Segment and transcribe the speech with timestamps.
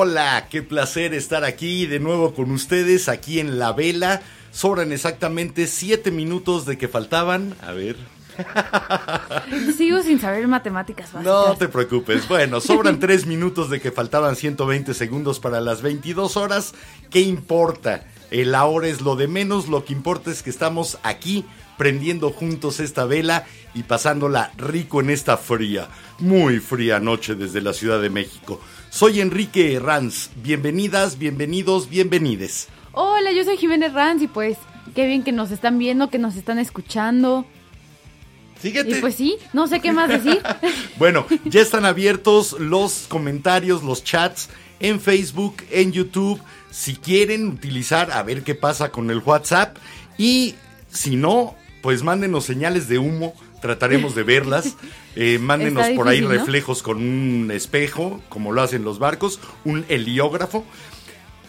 [0.00, 4.22] Hola, qué placer estar aquí de nuevo con ustedes, aquí en La Vela.
[4.52, 7.56] Sobran exactamente siete minutos de que faltaban.
[7.60, 7.96] A ver.
[9.76, 11.24] Sigo sin saber matemáticas básicas.
[11.24, 12.28] No te preocupes.
[12.28, 16.74] Bueno, sobran tres minutos de que faltaban 120 segundos para las 22 horas.
[17.10, 18.06] ¿Qué importa?
[18.30, 19.66] El ahora es lo de menos.
[19.66, 21.44] Lo que importa es que estamos aquí
[21.76, 27.72] prendiendo juntos esta vela y pasándola rico en esta fría, muy fría noche desde la
[27.72, 28.60] Ciudad de México.
[28.90, 30.30] Soy Enrique Herranz.
[30.42, 32.68] Bienvenidas, bienvenidos, bienvenides.
[32.92, 34.56] Hola, yo soy Jiménez Ranz y pues
[34.94, 37.44] qué bien que nos están viendo, que nos están escuchando.
[38.56, 38.90] Fíjate.
[38.90, 40.42] Y pues sí, no sé qué más decir.
[40.98, 44.48] Bueno, ya están abiertos los comentarios, los chats
[44.80, 46.40] en Facebook, en YouTube.
[46.70, 49.76] Si quieren utilizar, a ver qué pasa con el WhatsApp.
[50.16, 50.56] Y
[50.90, 53.34] si no, pues mándenos señales de humo.
[53.60, 54.76] Trataremos de verlas.
[55.20, 60.64] Eh, mándenos por ahí reflejos con un espejo, como lo hacen los barcos, un heliógrafo.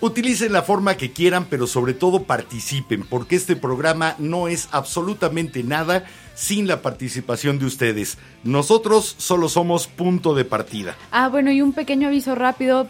[0.02, 5.62] Utilicen la forma que quieran, pero sobre todo participen, porque este programa no es absolutamente
[5.62, 8.18] nada sin la participación de ustedes.
[8.44, 10.96] Nosotros solo somos punto de partida.
[11.12, 12.88] Ah, bueno, y un pequeño aviso rápido.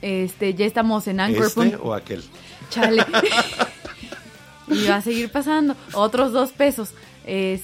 [0.00, 1.46] Este, ya estamos en Anchor.
[1.46, 2.22] ¿Este o aquel?
[2.70, 3.04] Chale.
[4.68, 5.74] y va a seguir pasando.
[5.92, 6.90] Otros dos pesos.
[7.26, 7.62] Es-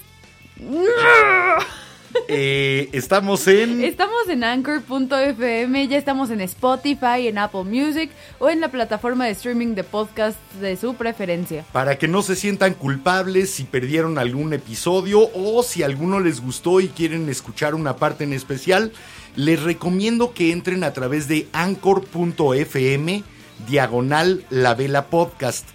[2.26, 3.84] Eh, estamos en...
[3.84, 9.30] Estamos en Anchor.fm, ya estamos en Spotify, en Apple Music o en la plataforma de
[9.30, 11.64] streaming de podcast de su preferencia.
[11.72, 16.80] Para que no se sientan culpables si perdieron algún episodio o si alguno les gustó
[16.80, 18.92] y quieren escuchar una parte en especial,
[19.36, 23.22] les recomiendo que entren a través de anchor.fm
[23.68, 25.68] diagonal la vela podcast.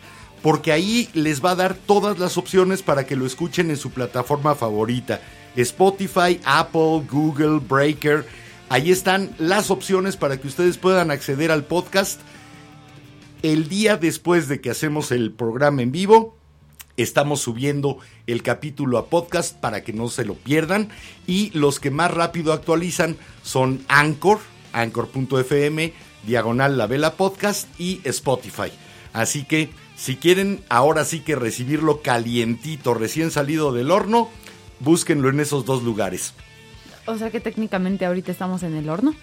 [0.45, 3.89] Porque ahí les va a dar todas las opciones para que lo escuchen en su
[3.89, 5.19] plataforma favorita.
[5.55, 8.27] Spotify, Apple, Google, Breaker.
[8.69, 12.19] Ahí están las opciones para que ustedes puedan acceder al podcast
[13.51, 16.35] el día después de que hacemos el programa en vivo,
[16.97, 20.89] estamos subiendo el capítulo a podcast para que no se lo pierdan.
[21.27, 24.39] Y los que más rápido actualizan son Anchor,
[24.73, 25.93] anchor.fm,
[26.25, 28.71] diagonal la vela podcast y Spotify.
[29.13, 34.29] Así que si quieren ahora sí que recibirlo calientito, recién salido del horno,
[34.79, 36.33] búsquenlo en esos dos lugares.
[37.05, 39.15] O sea que técnicamente ahorita estamos en el horno.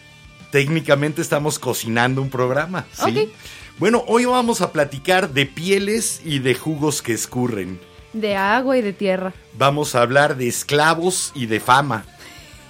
[0.50, 2.86] Técnicamente estamos cocinando un programa.
[2.92, 3.32] ¿sí?
[3.78, 7.80] Bueno, hoy vamos a platicar de pieles y de jugos que escurren.
[8.12, 9.32] De agua y de tierra.
[9.56, 12.04] Vamos a hablar de esclavos y de fama.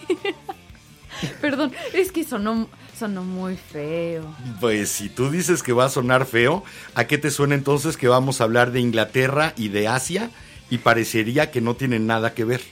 [1.41, 4.35] Perdón, es que sonó, sonó muy feo.
[4.61, 6.65] Pues si tú dices que va a sonar feo,
[6.95, 10.31] ¿a qué te suena entonces que vamos a hablar de Inglaterra y de Asia?
[10.71, 12.63] Y parecería que no tienen nada que ver.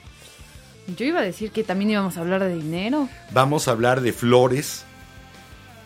[0.97, 4.12] Yo iba a decir que también íbamos a hablar de dinero, Vamos a hablar de
[4.12, 4.84] flores.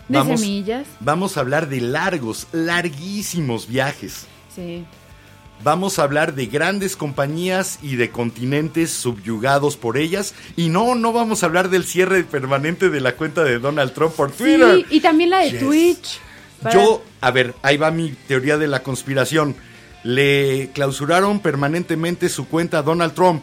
[0.09, 0.87] de Vamos- semillas.
[1.01, 4.27] Vamos a hablar de largos, larguísimos viajes.
[4.55, 4.85] Sí.
[5.65, 10.35] Vamos a hablar de grandes compañías y de continentes subyugados por ellas.
[10.57, 14.15] Y no, no vamos a hablar del cierre permanente de la cuenta de Donald Trump
[14.15, 14.75] por Twitter.
[14.77, 15.61] Sí, y también la de Yes.
[15.61, 16.21] Twitch.
[16.63, 19.57] Para- Yo, a ver, ahí va mi teoría de la conspiración.
[20.03, 23.43] Le clausuraron permanentemente su cuenta a Donald Trump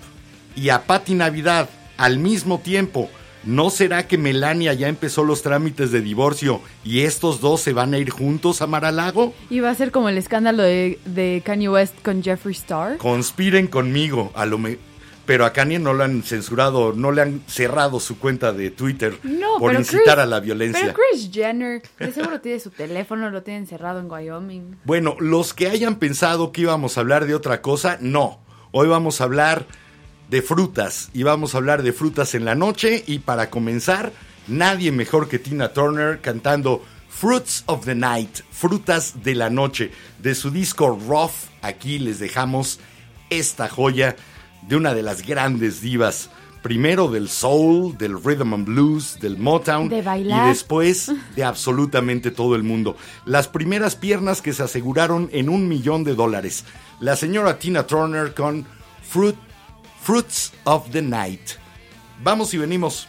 [0.56, 3.10] y a Patti Navidad al mismo tiempo.
[3.44, 7.94] ¿No será que Melania ya empezó los trámites de divorcio y estos dos se van
[7.94, 9.34] a ir juntos a Mar-a-Lago?
[9.50, 12.98] Iba a ser como el escándalo de, de Kanye West con Jeffree Star.
[12.98, 14.78] Conspiren conmigo, a lo me-
[15.26, 19.18] pero a Kanye no le han censurado, no le han cerrado su cuenta de Twitter
[19.24, 20.82] No, por incitar a la violencia.
[20.82, 24.78] Pero Chris Jenner, de seguro tiene su teléfono, lo tiene encerrado en Wyoming.
[24.84, 28.40] Bueno, los que hayan pensado que íbamos a hablar de otra cosa, no.
[28.72, 29.68] Hoy vamos a hablar
[30.32, 34.14] de frutas y vamos a hablar de frutas en la noche y para comenzar,
[34.48, 40.34] nadie mejor que Tina Turner cantando Fruits of the Night, Frutas de la Noche, de
[40.34, 41.50] su disco Rough.
[41.62, 42.80] Aquí les dejamos
[43.30, 44.16] esta joya
[44.62, 46.30] de una de las grandes divas.
[46.64, 52.64] Primero del soul, del rhythm and blues, del Motown y después de absolutamente todo el
[52.64, 52.96] mundo.
[53.26, 56.64] Las primeras piernas que se aseguraron en un millón de dólares.
[57.02, 58.66] La señora Tina Turner con
[59.02, 59.36] Fruit
[60.02, 61.60] Fruits of the Night.
[62.24, 63.08] Vamos y venimos.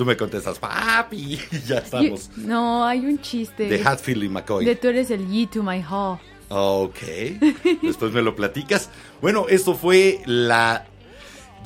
[0.00, 2.30] tú me contestas, papi, y ya estamos.
[2.34, 3.68] No, hay un chiste.
[3.68, 4.64] De Hatfield y McCoy.
[4.64, 6.18] De tú eres el ye to my hall.
[6.48, 7.00] Ok,
[7.82, 8.88] después me lo platicas.
[9.20, 10.86] Bueno, esto fue la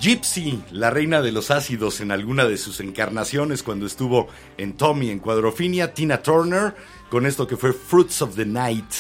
[0.01, 4.27] Gypsy, la reina de los ácidos en alguna de sus encarnaciones cuando estuvo
[4.59, 6.75] en Tommy, en Cuadrofinia, Tina Turner,
[7.11, 8.93] con esto que fue Fruits of the Night,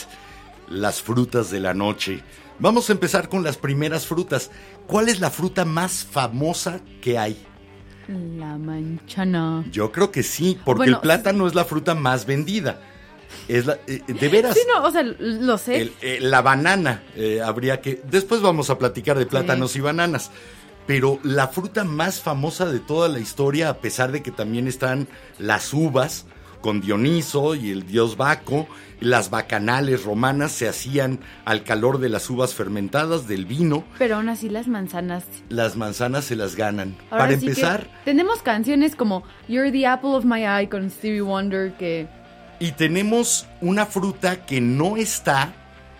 [0.68, 2.22] las frutas de la noche.
[2.60, 4.52] Vamos a empezar con las primeras frutas.
[4.86, 7.44] ¿Cuál es la fruta más famosa que hay?
[8.08, 9.64] La manchana.
[9.70, 12.80] Yo creo que sí, porque Bueno, el plátano es la fruta más vendida.
[13.48, 14.54] Es la, eh, de veras.
[14.54, 15.80] Sí, no, o sea, lo sé.
[15.82, 18.00] El- eh, la banana eh, habría que.
[18.10, 20.30] Después vamos a platicar de plátanos y bananas.
[20.86, 25.08] Pero la fruta más famosa de toda la historia, a pesar de que también están
[25.38, 26.26] las uvas
[26.64, 28.66] con Dioniso y el dios Baco,
[28.98, 34.30] las bacanales romanas se hacían al calor de las uvas fermentadas, del vino, Pero aún
[34.30, 35.26] así las manzanas.
[35.50, 36.96] las manzanas se las ganan.
[37.10, 41.20] Ahora Para sí empezar, tenemos canciones como You're the Apple of My Eye con Stevie
[41.20, 42.08] Wonder que
[42.60, 45.52] Y tenemos una fruta que no está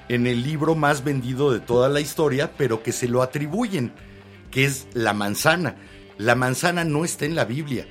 [0.09, 3.93] en el libro más vendido de toda la historia, pero que se lo atribuyen,
[4.51, 5.77] que es la manzana.
[6.17, 7.87] La manzana no está en la Biblia.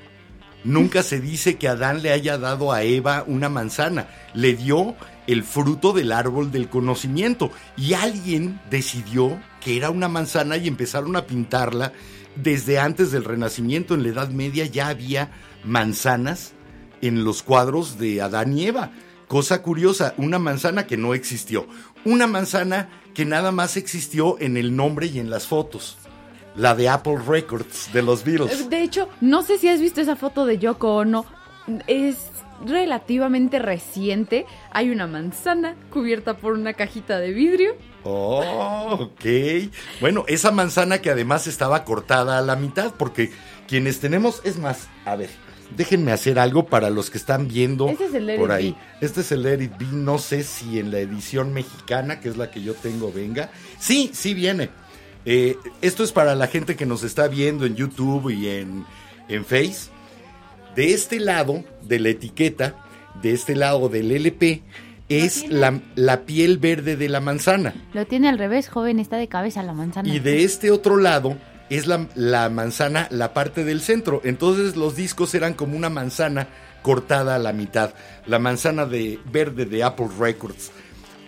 [0.63, 4.08] Nunca se dice que Adán le haya dado a Eva una manzana.
[4.34, 4.96] Le dio
[5.27, 7.51] el fruto del árbol del conocimiento.
[7.75, 11.93] Y alguien decidió que era una manzana y empezaron a pintarla.
[12.36, 15.32] Desde antes del Renacimiento, en la Edad Media, ya había
[15.63, 16.53] manzanas
[17.01, 18.91] en los cuadros de Adán y Eva.
[19.27, 21.67] Cosa curiosa, una manzana que no existió.
[22.05, 25.98] Una manzana que nada más existió en el nombre y en las fotos.
[26.55, 28.69] La de Apple Records de los Beatles.
[28.69, 31.25] De hecho, no sé si has visto esa foto de Yoko Ono.
[31.88, 32.17] Es
[32.65, 34.45] relativamente reciente.
[34.72, 37.75] Hay una manzana cubierta por una cajita de vidrio.
[38.03, 39.25] Oh, ok.
[40.01, 43.31] Bueno, esa manzana que además estaba cortada a la mitad, porque
[43.67, 45.29] quienes tenemos, es más, a ver,
[45.75, 48.72] déjenme hacer algo para los que están viendo Este es el Let por It ahí.
[48.72, 49.05] Be.
[49.05, 52.38] Este es el Let It Be, no sé si en la edición mexicana, que es
[52.38, 53.50] la que yo tengo, venga.
[53.79, 54.69] Sí, sí viene.
[55.25, 58.86] Eh, esto es para la gente que nos está viendo en YouTube y en,
[59.30, 59.89] en Face.
[60.75, 62.75] De este lado de la etiqueta,
[63.22, 64.63] de este lado del LP,
[65.10, 67.74] es la, la piel verde de la manzana.
[67.94, 70.10] Lo tiene al revés, joven, está de cabeza la manzana.
[70.10, 71.38] Y de este otro lado
[71.70, 74.22] es la, la manzana, la parte del centro.
[74.24, 76.48] Entonces los discos eran como una manzana
[76.82, 77.94] cortada a la mitad.
[78.25, 80.72] La manzana de verde de Apple Records.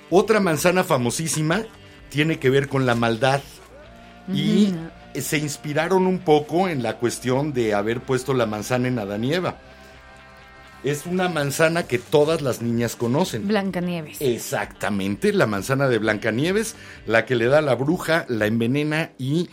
[0.09, 1.63] Otra manzana famosísima
[2.09, 3.41] tiene que ver con la maldad.
[4.33, 4.73] Y
[5.13, 9.33] se inspiraron un poco en la cuestión de haber puesto la manzana en Adán y
[9.33, 9.57] Eva.
[10.83, 13.47] Es una manzana que todas las niñas conocen.
[13.47, 14.21] Blancanieves.
[14.21, 16.75] Exactamente, la manzana de Blancanieves,
[17.07, 19.49] la que le da a la bruja, la envenena y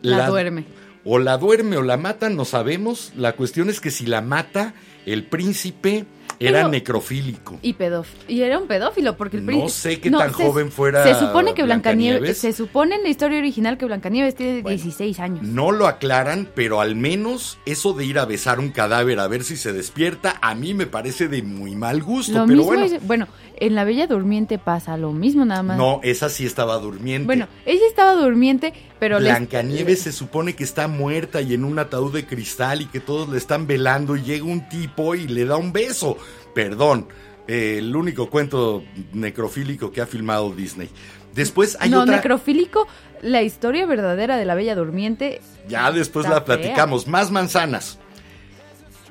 [0.00, 0.64] La duerme.
[1.04, 3.12] O la duerme o la mata, no sabemos.
[3.16, 4.74] La cuestión es que si la mata,
[5.06, 6.06] el príncipe
[6.40, 7.58] era Pero- necrofílico.
[7.62, 8.24] Y pedófilo.
[8.26, 11.14] Y era un pedófilo porque el No príncipe- sé qué tan se- joven fuera Se
[11.14, 12.38] supone que Blancanieves, Blancanieves.
[12.38, 15.42] se supone en la historia original que Blancanieves tiene 16 años.
[15.42, 19.44] No lo aclaran, pero al menos eso de ir a besar un cadáver a ver
[19.44, 22.32] si se despierta, a mí me parece de muy mal gusto.
[22.32, 23.28] Lo pero mismo bueno, es- bueno,
[23.60, 25.76] en la Bella Durmiente pasa lo mismo nada más.
[25.78, 27.26] no, esa sí estaba durmiente.
[27.26, 31.78] Bueno, ella estaba durmiente, pero les- Blancanieves se supone que está muerta y en un
[31.78, 35.44] ataúd de cristal y que todos le están velando y llega un tipo y le
[35.44, 36.16] da un beso.
[36.54, 37.06] Perdón,
[37.46, 40.88] eh, el único cuento necrofílico que ha filmado Disney.
[41.34, 42.16] Después hay no, otra...
[42.16, 42.88] necrofílico,
[43.22, 45.40] la historia verdadera de la Bella Durmiente.
[45.68, 47.06] Ya después la platicamos.
[47.06, 47.98] Más manzanas.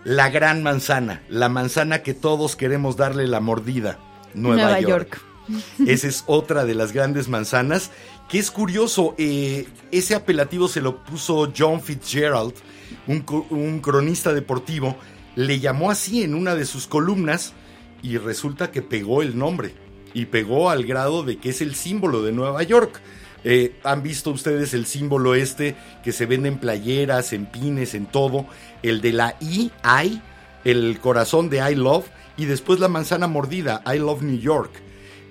[0.04, 4.00] La gran manzana, la manzana que todos queremos darle la mordida.
[4.34, 5.22] Nueva, Nueva York.
[5.88, 7.92] Esa es otra de las grandes manzanas.
[8.30, 12.54] Que es curioso, eh, ese apelativo se lo puso John Fitzgerald,
[13.08, 14.96] un cronista deportivo.
[15.36, 17.54] Le llamó así en una de sus columnas
[18.02, 19.74] y resulta que pegó el nombre.
[20.14, 23.00] Y pegó al grado de que es el símbolo de Nueva York.
[23.44, 28.06] Eh, Han visto ustedes el símbolo este que se vende en playeras, en pines, en
[28.06, 28.46] todo.
[28.84, 30.22] El de la I, I,
[30.66, 32.06] el corazón de I Love.
[32.40, 34.72] Y después la manzana mordida, I Love New York.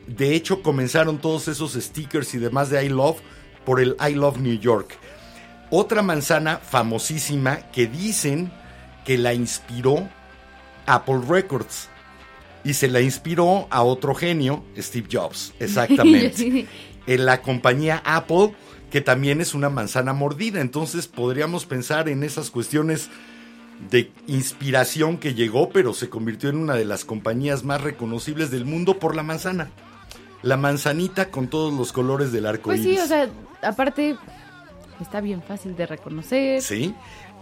[0.07, 3.17] De hecho, comenzaron todos esos stickers y demás de I Love
[3.65, 4.99] por el I Love New York.
[5.71, 8.53] Otra manzana famosísima que dicen
[9.07, 10.07] que la inspiró
[10.85, 11.89] Apple Records.
[12.63, 16.67] Y se la inspiró a otro genio, Steve Jobs, exactamente.
[17.07, 18.53] en la compañía Apple,
[18.91, 20.61] que también es una manzana mordida.
[20.61, 23.09] Entonces podríamos pensar en esas cuestiones
[23.91, 28.65] de inspiración que llegó, pero se convirtió en una de las compañías más reconocibles del
[28.65, 29.71] mundo por la manzana.
[30.43, 33.03] La manzanita con todos los colores del arco Pues sí, iris.
[33.03, 33.29] o sea,
[33.63, 34.17] aparte
[35.01, 36.63] está bien fácil de reconocer.
[36.63, 36.95] Sí.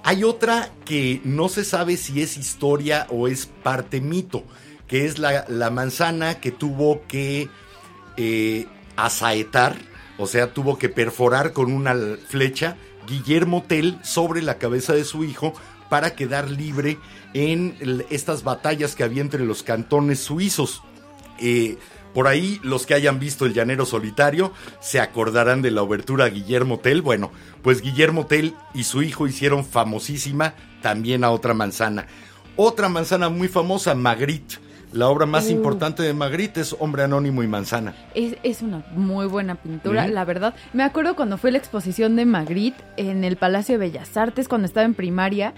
[0.02, 4.44] Hay otra que no se sabe si es historia o es parte mito,
[4.86, 7.48] que es la, la manzana que tuvo que
[8.16, 8.66] eh,
[8.96, 9.76] asaetar,
[10.18, 11.94] o sea, tuvo que perforar con una
[12.28, 12.76] flecha
[13.06, 15.54] Guillermo Tell sobre la cabeza de su hijo
[15.88, 16.98] para quedar libre
[17.34, 20.82] en estas batallas que había entre los cantones suizos.
[21.38, 21.76] Eh,
[22.14, 26.30] por ahí, los que hayan visto El Llanero Solitario se acordarán de la obertura a
[26.30, 27.02] Guillermo Tell.
[27.02, 27.30] Bueno,
[27.62, 32.06] pues Guillermo Tell y su hijo hicieron famosísima también a otra manzana.
[32.56, 34.65] Otra manzana muy famosa, Magritte.
[34.92, 35.50] La obra más Uh.
[35.50, 37.94] importante de Magritte es Hombre Anónimo y Manzana.
[38.14, 40.54] Es, es una muy buena pintura, la verdad.
[40.72, 44.66] Me acuerdo cuando fue la exposición de Magritte en el Palacio de Bellas Artes, cuando
[44.66, 45.52] estaba en primaria,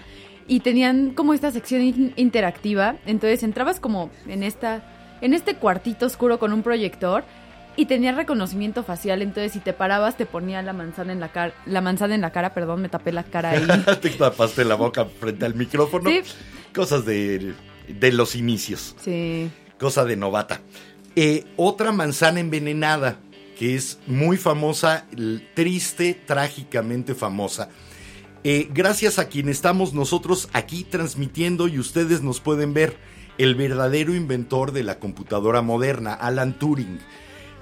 [0.47, 2.95] y tenían como esta sección in- interactiva.
[3.05, 4.81] Entonces entrabas como en esta,
[5.21, 7.23] en este cuartito oscuro con un proyector
[7.75, 9.21] y tenía reconocimiento facial.
[9.21, 12.31] Entonces si te parabas te ponía la manzana en la cara, la manzana en la
[12.31, 13.65] cara, perdón, me tapé la cara ahí.
[14.01, 16.09] Te tapaste la boca frente al micrófono.
[16.09, 16.21] Sí.
[16.73, 17.53] Cosas de,
[17.99, 18.95] de los inicios.
[19.03, 19.49] sí.
[19.79, 20.61] cosa de novata.
[21.15, 23.19] Eh, otra manzana envenenada,
[23.57, 25.05] que es muy famosa,
[25.53, 27.69] triste, trágicamente famosa.
[28.43, 32.97] Eh, gracias a quien estamos nosotros aquí transmitiendo y ustedes nos pueden ver,
[33.37, 36.99] el verdadero inventor de la computadora moderna, Alan Turing.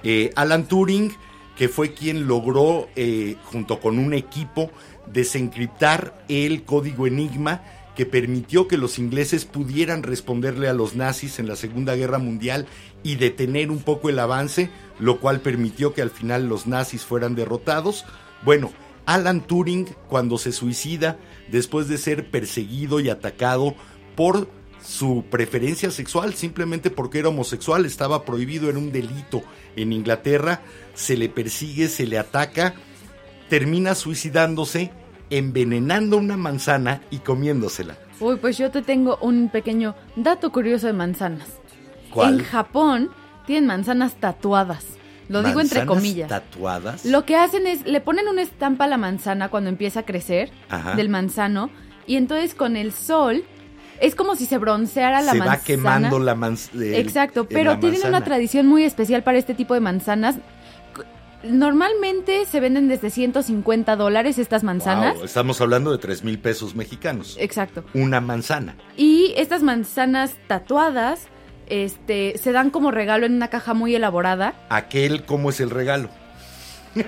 [0.03, 1.13] Eh, Alan Turing,
[1.55, 2.89] que fue quien logró,
[3.45, 4.71] junto con un equipo,
[5.11, 7.61] desencriptar el código Enigma
[7.97, 12.67] que permitió que los ingleses pudieran responderle a los nazis en la Segunda Guerra Mundial
[13.01, 17.33] y detener un poco el avance, lo cual permitió que al final los nazis fueran
[17.33, 18.05] derrotados.
[18.43, 18.71] Bueno,
[19.07, 21.17] Alan Turing, cuando se suicida,
[21.49, 23.73] después de ser perseguido y atacado
[24.15, 24.47] por
[24.79, 29.41] su preferencia sexual, simplemente porque era homosexual, estaba prohibido, era un delito
[29.75, 30.61] en Inglaterra,
[30.93, 32.75] se le persigue, se le ataca,
[33.49, 34.91] termina suicidándose,
[35.29, 37.95] envenenando una manzana y comiéndosela.
[38.19, 41.47] Uy, pues yo te tengo un pequeño dato curioso de manzanas.
[42.11, 42.39] ¿Cuál?
[42.39, 43.09] En Japón
[43.45, 44.85] tienen manzanas tatuadas.
[45.29, 46.29] Lo digo entre ¿Manzanas comillas.
[46.29, 47.05] tatuadas.
[47.05, 50.51] Lo que hacen es, le ponen una estampa a la manzana cuando empieza a crecer
[50.69, 50.95] Ajá.
[50.95, 51.69] del manzano
[52.05, 53.43] y entonces con el sol
[53.99, 55.57] es como si se bronceara la se manzana.
[55.59, 56.85] va quemando la manzana.
[56.95, 60.35] Exacto, pero tienen una tradición muy especial para este tipo de manzanas.
[61.43, 65.21] Normalmente se venden desde 150 dólares estas manzanas.
[65.21, 67.37] estamos hablando de 3 mil pesos mexicanos.
[67.39, 67.83] Exacto.
[67.93, 68.75] Una manzana.
[68.95, 71.27] Y estas manzanas tatuadas
[71.67, 74.55] este, se dan como regalo en una caja muy elaborada.
[74.69, 76.09] Aquel, ¿cómo es el regalo?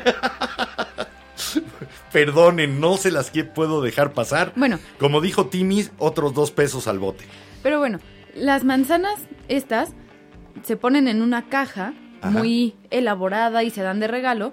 [2.12, 4.54] Perdonen, no se las que puedo dejar pasar.
[4.56, 4.80] Bueno.
[5.00, 7.26] Como dijo Timmy, otros dos pesos al bote.
[7.64, 8.00] Pero bueno,
[8.36, 9.94] las manzanas estas
[10.64, 12.38] se ponen en una caja Ajá.
[12.38, 14.52] muy elaborada y se dan de regalo,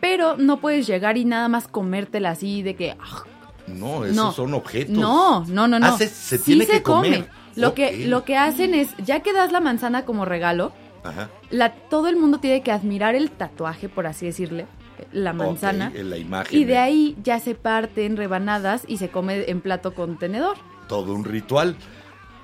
[0.00, 2.96] pero no puedes llegar y nada más comértela así de que...
[2.98, 3.24] ah,
[3.66, 4.32] No, esos No.
[4.32, 4.96] son objetos.
[4.96, 5.86] No, no, no, no.
[5.86, 7.12] Ah, se- se Sí tiene se que comer.
[7.24, 7.40] come.
[7.56, 7.74] Lo, Ok.
[7.74, 10.72] que, lo que hacen es, ya que das la manzana como regalo,
[11.04, 11.28] Ajá.
[11.50, 14.66] la, todo el mundo tiene que admirar el tatuaje, por así decirle,
[15.12, 15.88] la manzana.
[15.88, 16.58] Ok, en la imagen.
[16.58, 20.56] Y de ahí ya se parte en rebanadas y se come en plato contenedor.
[20.88, 21.76] Todo un ritual.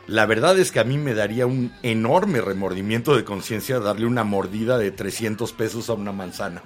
[0.06, 4.22] La verdad es que a mí me daría un enorme remordimiento de conciencia darle una
[4.22, 6.62] mordida de 300 pesos a una manzana.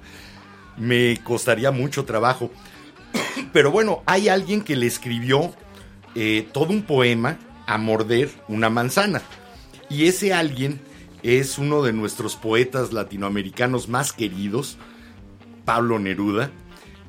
[0.77, 2.51] Me costaría mucho trabajo.
[3.53, 5.55] Pero bueno, hay alguien que le escribió
[6.13, 9.23] eh, todo un poema a morder una manzana.
[9.89, 10.79] Y ese alguien
[11.23, 14.77] es uno de nuestros poetas latinoamericanos más queridos,
[15.65, 16.51] Pablo Neruda,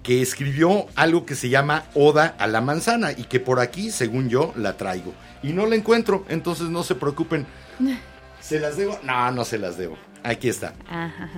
[0.02, 4.30] que escribió algo que se llama Oda a la manzana y que por aquí, según
[4.30, 5.12] yo, la traigo.
[5.42, 7.46] Y no la encuentro, entonces no se preocupen.
[8.40, 8.98] ¿Se las debo?
[9.02, 9.96] No, no se las debo.
[10.22, 10.74] Aquí está.
[10.88, 11.31] Ajá.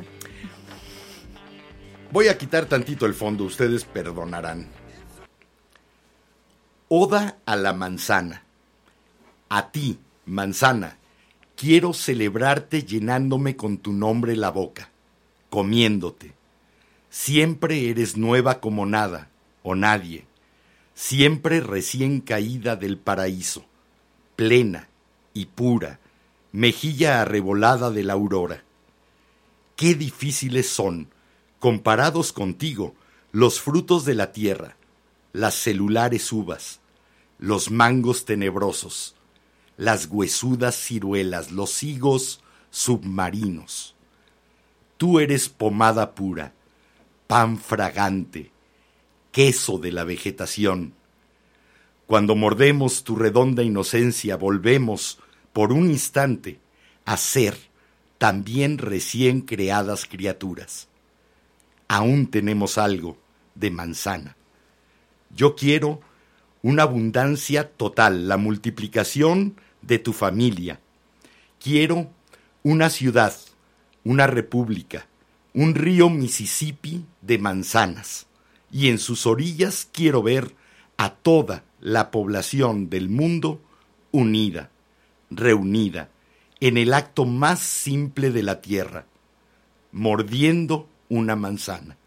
[2.10, 4.68] Voy a quitar tantito el fondo, ustedes perdonarán.
[6.88, 8.44] Oda a la manzana.
[9.48, 10.98] A ti, manzana,
[11.56, 14.90] quiero celebrarte llenándome con tu nombre la boca,
[15.50, 16.34] comiéndote.
[17.10, 19.30] Siempre eres nueva como nada,
[19.62, 20.26] o nadie,
[20.94, 23.64] siempre recién caída del paraíso,
[24.36, 24.88] plena
[25.32, 26.00] y pura,
[26.52, 28.64] mejilla arrebolada de la aurora.
[29.76, 31.08] Qué difíciles son,
[31.58, 32.94] comparados contigo,
[33.32, 34.76] los frutos de la tierra,
[35.32, 36.80] las celulares uvas,
[37.38, 39.16] los mangos tenebrosos,
[39.76, 43.96] las huesudas ciruelas, los higos submarinos.
[44.96, 46.54] Tú eres pomada pura,
[47.26, 48.52] pan fragante,
[49.32, 50.94] queso de la vegetación.
[52.06, 55.18] Cuando mordemos tu redonda inocencia, volvemos,
[55.52, 56.58] por un instante,
[57.04, 57.56] a ser
[58.18, 60.88] también recién creadas criaturas.
[61.88, 63.16] Aún tenemos algo
[63.54, 64.36] de manzana.
[65.34, 66.00] Yo quiero
[66.62, 70.80] una abundancia total, la multiplicación de tu familia.
[71.62, 72.10] Quiero
[72.62, 73.34] una ciudad,
[74.04, 75.06] una república,
[75.52, 78.26] un río Mississippi de manzanas,
[78.70, 80.54] y en sus orillas quiero ver
[80.96, 83.60] a toda la población del mundo
[84.10, 84.70] unida,
[85.28, 86.08] reunida,
[86.58, 89.04] en el acto más simple de la tierra,
[89.92, 91.98] mordiendo una manzana.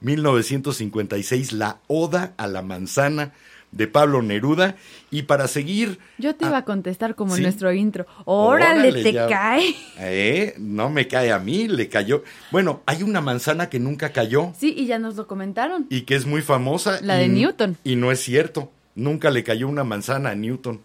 [0.00, 3.32] 1956, la Oda a la manzana
[3.72, 4.76] de Pablo Neruda.
[5.10, 5.98] Y para seguir...
[6.18, 8.06] Yo te iba a contestar como nuestro intro.
[8.24, 9.26] Órale, Órale, te ya.
[9.26, 9.74] cae.
[9.98, 12.22] Eh, no me cae a mí, le cayó.
[12.50, 15.86] Bueno, hay una manzana que nunca cayó Sí, y ya nos lo comentaron.
[15.90, 17.00] y que es muy famosa.
[17.02, 17.76] La de Newton.
[17.84, 20.80] Y no es cierto, nunca le cayó una manzana a Newton.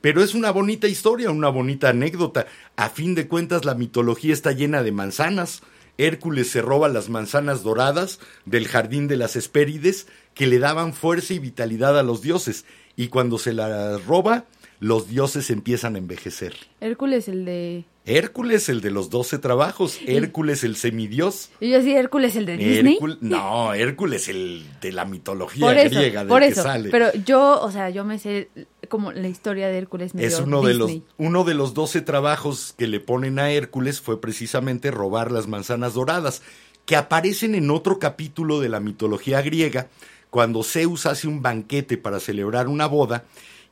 [0.00, 2.46] Pero es una bonita historia, una bonita anécdota.
[2.76, 5.62] A fin de cuentas, la mitología está llena de manzanas.
[5.98, 11.34] Hércules se roba las manzanas doradas del jardín de las Hespérides que le daban fuerza
[11.34, 12.64] y vitalidad a los dioses.
[12.96, 14.46] Y cuando se las roba,
[14.82, 16.54] los dioses empiezan a envejecer.
[16.80, 17.84] Hércules, el de.
[18.04, 20.00] Hércules, el de los doce trabajos.
[20.06, 21.50] Hércules, el semidios.
[21.60, 22.98] Y yo decía Hércules, el de Disney.
[23.20, 26.64] No, Hércules, el de la mitología por eso, griega del por que eso.
[26.64, 26.90] sale.
[26.90, 28.48] Pero yo, o sea, yo me sé
[28.88, 30.14] como la historia de Hércules.
[30.14, 34.00] medio es uno de los uno de los doce trabajos que le ponen a Hércules
[34.00, 36.42] fue precisamente robar las manzanas doradas,
[36.86, 39.86] que aparecen en otro capítulo de la mitología griega,
[40.32, 43.26] cuando Zeus hace un banquete para celebrar una boda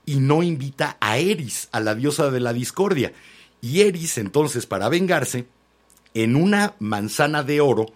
[0.05, 3.15] y no invita a Eris, a la diosa de la discordia.
[3.63, 5.47] Y Eris, entonces, para vengarse,
[6.13, 7.87] en una manzana de oro,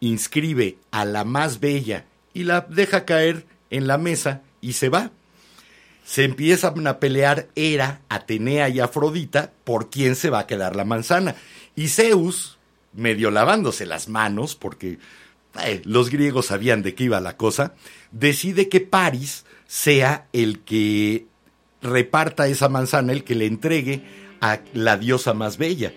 [0.00, 5.10] inscribe a la más bella y la deja caer en la mesa y se va.
[6.02, 10.86] Se empiezan a pelear Hera, Atenea y Afrodita por quién se va a quedar la
[10.86, 11.36] manzana.
[11.76, 12.56] Y Zeus,
[12.94, 14.98] medio lavándose las manos, porque
[15.62, 17.74] eh, los griegos sabían de qué iba la cosa,
[18.10, 21.26] decide que Paris sea el que
[21.82, 24.02] reparta esa manzana, el que le entregue
[24.40, 25.92] a la diosa más bella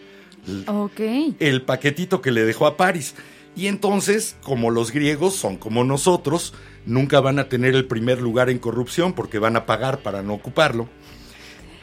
[0.68, 1.00] Ok.
[1.40, 3.16] el paquetito que le dejó a París.
[3.56, 6.54] Y entonces, como los griegos son como nosotros,
[6.86, 10.34] nunca van a tener el primer lugar en corrupción porque van a pagar para no
[10.36, 10.88] ocuparlo.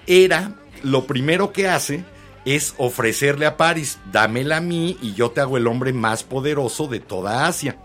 [0.07, 2.05] Era lo primero que hace
[2.45, 6.87] es ofrecerle a París, dámela a mí y yo te hago el hombre más poderoso
[6.89, 7.79] de toda Asia.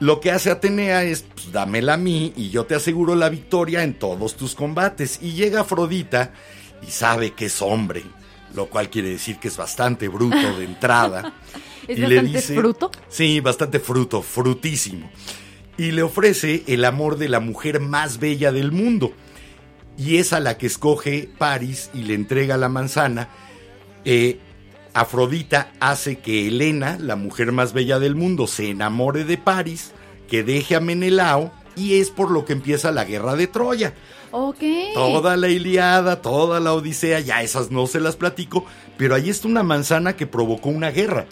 [0.00, 3.82] Lo que hace Atenea es, pues, dámela a mí y yo te aseguro la victoria
[3.82, 5.18] en todos tus combates.
[5.22, 6.32] Y llega Afrodita
[6.86, 8.04] y sabe que es hombre,
[8.54, 11.34] lo cual quiere decir que es bastante bruto de entrada.
[11.88, 12.90] ¿Es Y le bastante dice- fruto?
[13.08, 15.10] Sí, bastante fruto, frutísimo.
[15.76, 19.12] Y le ofrece el amor de la mujer más bella del mundo.
[19.98, 23.28] Y es a la que escoge Paris y le entrega la manzana.
[24.04, 24.38] Eh,
[24.94, 29.92] Afrodita hace que Helena, la mujer más bella del mundo, se enamore de Paris,
[30.28, 33.94] que deje a Menelao, y es por lo que empieza la guerra de Troya.
[34.30, 34.62] Ok.
[34.94, 38.64] Toda la Iliada, toda la Odisea, ya esas no se las platico,
[38.96, 41.26] pero ahí está una manzana que provocó una guerra.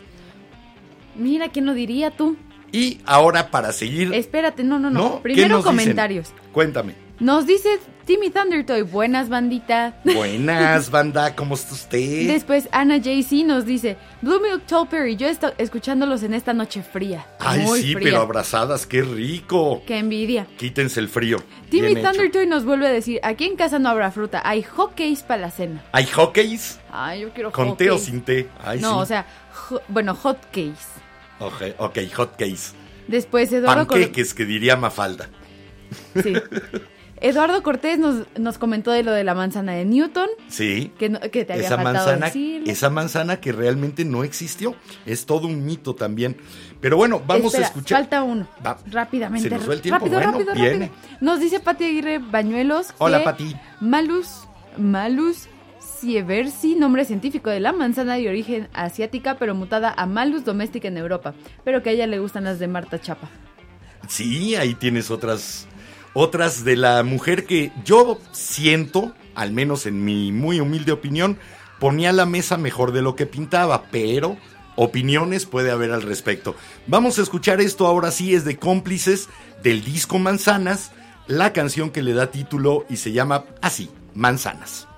[1.14, 2.36] Mira, ¿quién lo diría tú?
[2.72, 4.12] Y ahora para seguir...
[4.14, 5.00] Espérate, no, no, no.
[5.00, 5.14] ¿No?
[5.16, 5.70] ¿Qué Primero dicen?
[5.70, 6.32] comentarios.
[6.52, 6.94] Cuéntame.
[7.20, 9.96] Nos dice Timmy Thundertoy, buenas bandita.
[10.04, 12.28] Buenas, banda, ¿cómo está usted?
[12.28, 16.84] Después Ana JC nos dice, Blue Milk Topper y yo estoy escuchándolos en esta noche
[16.84, 17.26] fría.
[17.40, 18.04] Ay, muy sí, fría.
[18.10, 19.82] pero abrazadas, qué rico.
[19.88, 20.46] Qué envidia.
[20.56, 21.38] Quítense el frío.
[21.68, 22.12] Timmy Bien hecho.
[22.12, 25.50] Thundertoy nos vuelve a decir, aquí en casa no habrá fruta, hay hotcakes para la
[25.50, 25.82] cena.
[25.90, 26.78] ¿Hay hockeys?
[26.92, 28.48] Ay, yo quiero ¿Con té o sin té?
[28.62, 28.98] Ay, no, sí.
[29.00, 29.26] o sea,
[29.88, 30.86] bueno, hotcakes.
[31.40, 32.72] Ok, ok, hotcakes.
[33.08, 33.88] Después Eduardo.
[33.88, 35.28] Panqueques, que diría Mafalda.
[36.22, 36.34] Sí.
[37.20, 40.92] Eduardo Cortés nos, nos comentó de lo de la manzana de Newton, Sí.
[40.98, 42.70] que, no- que te había esa faltado manzana, decirle.
[42.70, 44.74] esa manzana que realmente no existió.
[45.06, 46.36] Es todo un mito también.
[46.80, 47.98] Pero bueno, vamos Espera, a escuchar.
[48.00, 48.46] Falta uno.
[48.64, 48.76] Va.
[48.90, 49.48] Rápidamente.
[49.48, 49.98] ¿Se nos va el tiempo?
[49.98, 50.86] Rápido, Bueno, rápido, viene.
[50.88, 51.18] rápido.
[51.22, 52.88] Nos dice Pati Aguirre Bañuelos.
[52.98, 53.56] Hola, que Pati.
[53.80, 54.28] Malus,
[54.76, 55.48] Malus
[56.00, 60.98] sieversi, nombre científico de la manzana de origen asiática, pero mutada a Malus doméstica en
[60.98, 61.34] Europa.
[61.64, 63.30] Pero que a ella le gustan las de Marta Chapa.
[64.08, 65.66] Sí, ahí tienes otras,
[66.18, 71.36] otras de la mujer que yo siento, al menos en mi muy humilde opinión,
[71.78, 74.38] ponía la mesa mejor de lo que pintaba, pero
[74.76, 76.56] opiniones puede haber al respecto.
[76.86, 79.28] Vamos a escuchar esto ahora sí, es de cómplices
[79.62, 80.90] del disco Manzanas,
[81.26, 84.88] la canción que le da título y se llama así, Manzanas.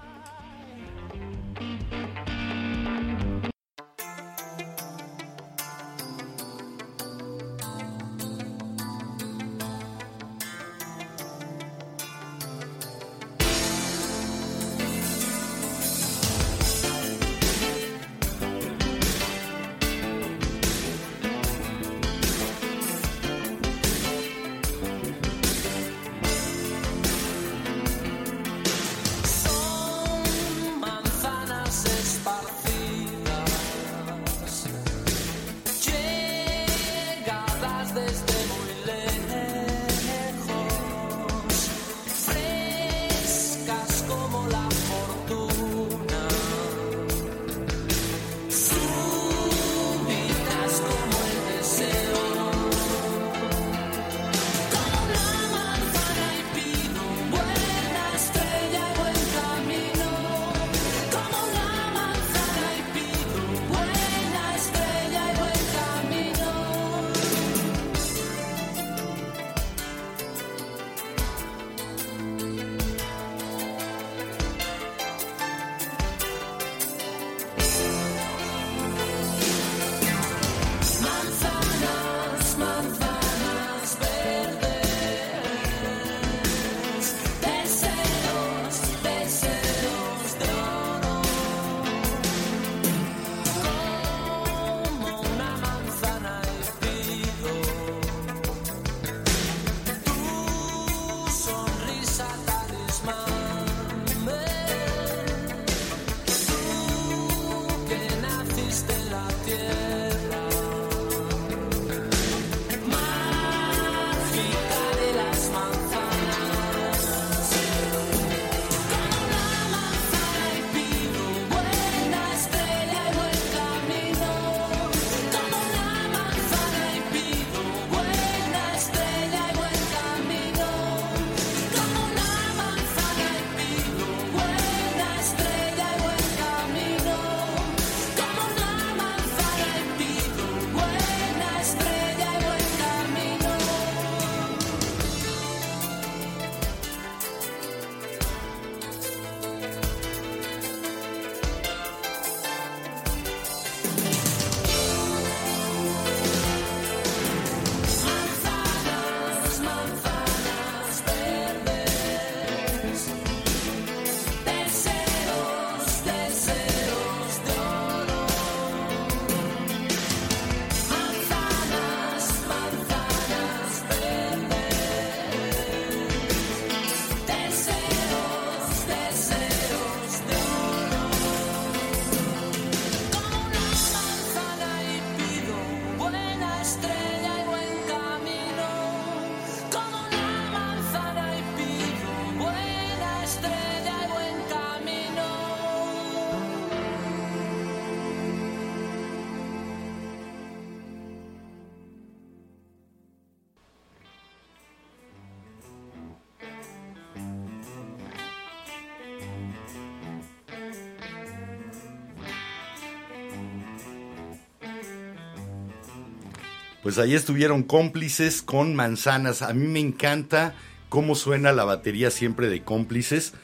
[216.88, 219.42] Pues ahí estuvieron cómplices con manzanas.
[219.42, 220.55] A mí me encanta
[220.88, 223.35] cómo suena la batería siempre de cómplices.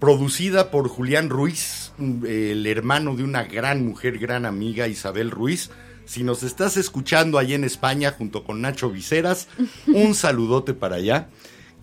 [0.00, 1.92] Producida por Julián Ruiz,
[2.26, 5.70] el hermano de una gran mujer, gran amiga, Isabel Ruiz.
[6.06, 9.46] Si nos estás escuchando ahí en España junto con Nacho Viceras,
[9.86, 11.28] un saludote para allá.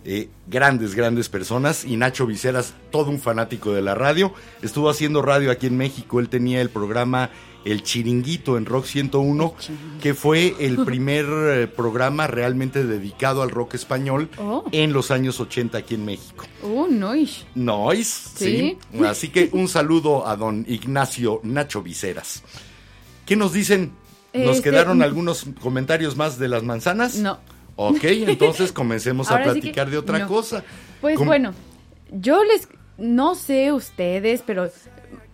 [0.06, 1.84] Eh, grandes, grandes personas.
[1.86, 4.34] Y Nacho Viceras, todo un fanático de la radio.
[4.62, 6.20] Estuvo haciendo radio aquí en México.
[6.20, 7.30] Él tenía el programa
[7.66, 9.54] El Chiringuito en Rock 101,
[10.02, 14.64] que fue el primer eh, programa realmente dedicado al rock español Oh.
[14.72, 16.46] en los años 80 aquí en México.
[16.64, 17.46] Uh, nois.
[17.56, 18.78] Nois, sí.
[18.94, 19.04] Sí.
[19.04, 22.42] Así que un saludo a don Ignacio Nacho Viceras.
[23.26, 23.92] ¿Qué nos dicen?
[24.34, 25.02] ¿Nos Este, quedaron mm.
[25.02, 27.16] algunos comentarios más de las manzanas?
[27.16, 27.38] No.
[27.82, 30.28] Ok, entonces comencemos a Ahora sí que platicar de otra no.
[30.28, 30.64] cosa.
[31.00, 31.54] Pues bueno,
[32.12, 34.70] yo les, no sé ustedes, pero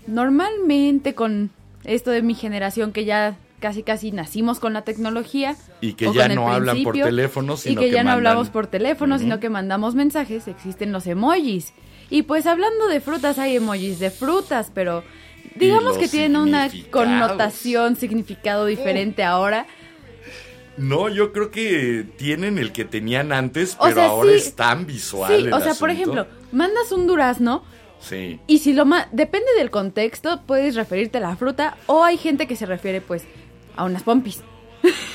[0.06, 1.50] normalmente con
[1.86, 5.56] esto de mi generación que ya casi casi nacimos con la tecnología.
[5.82, 8.68] Y que ya no hablan por teléfono, Y sino que, que ya no hablamos por
[8.68, 11.74] teléfono, sino que mandamos mensajes, existen los emojis.
[12.12, 15.04] Y pues hablando de frutas, hay emojis de frutas, pero
[15.56, 19.66] digamos que tienen una connotación, significado diferente ahora.
[20.78, 24.36] No, yo creo que tienen el que tenían antes, O pero sea, ahora sí.
[24.38, 25.32] es tan visual.
[25.34, 27.64] Sí, el o sea, por ejemplo, mandas un durazno
[27.98, 28.40] Sí.
[28.46, 32.46] Y si lo ma depende del contexto, puedes referirte a la fruta o hay gente
[32.46, 33.24] que se refiere pues
[33.76, 34.42] a unas pompis.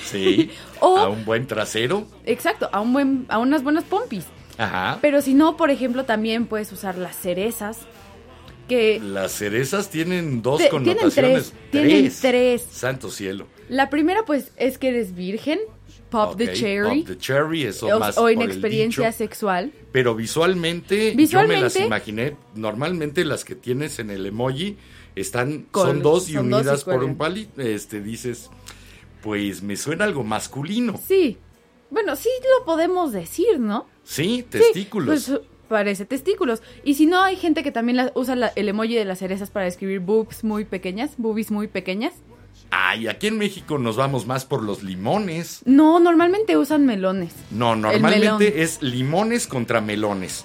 [0.05, 0.51] Sí.
[0.81, 2.07] O- a un buen trasero.
[2.25, 4.25] Exacto, a un buen a unas buenas pompis.
[4.59, 4.99] Ajá.
[5.03, 7.79] Pero si no, por ejemplo, también puedes usar las cerezas
[8.67, 11.53] que Las cerezas tienen dos Te- tienen connotaciones.
[11.53, 12.67] tres, tienen tres.
[12.71, 13.47] Santo cielo.
[13.71, 15.59] La primera pues es que eres virgen,
[16.11, 19.17] pop the cherry Pop the cherry, eso o, más o inexperiencia dicho.
[19.19, 19.73] sexual.
[19.93, 22.37] Pero visualmente, yo me Visualmente- las imaginé.
[22.55, 24.77] Normalmente las que tienes en el emoji
[25.17, 27.61] están, Con- son dos y son dos y unidas por un palito.
[27.63, 28.51] Este, dices,
[29.23, 31.01] pues me suena algo masculino.
[31.07, 31.37] Sí.
[31.91, 32.29] Bueno, sí
[32.59, 33.87] lo podemos decir, ¿no?
[34.05, 35.27] Sí, Sí, testículos.
[35.29, 36.63] pues parece testículos.
[36.85, 39.51] Y si no, hay gente que también la- usa la- el emoji de las cerezas
[39.51, 42.15] para escribir boobs muy pequeñas, boobies muy pequeñas.
[42.71, 45.61] Ay, aquí en México nos vamos más por los limones.
[45.65, 47.33] No, normalmente usan melones.
[47.51, 50.45] No, normalmente es limones contra melones.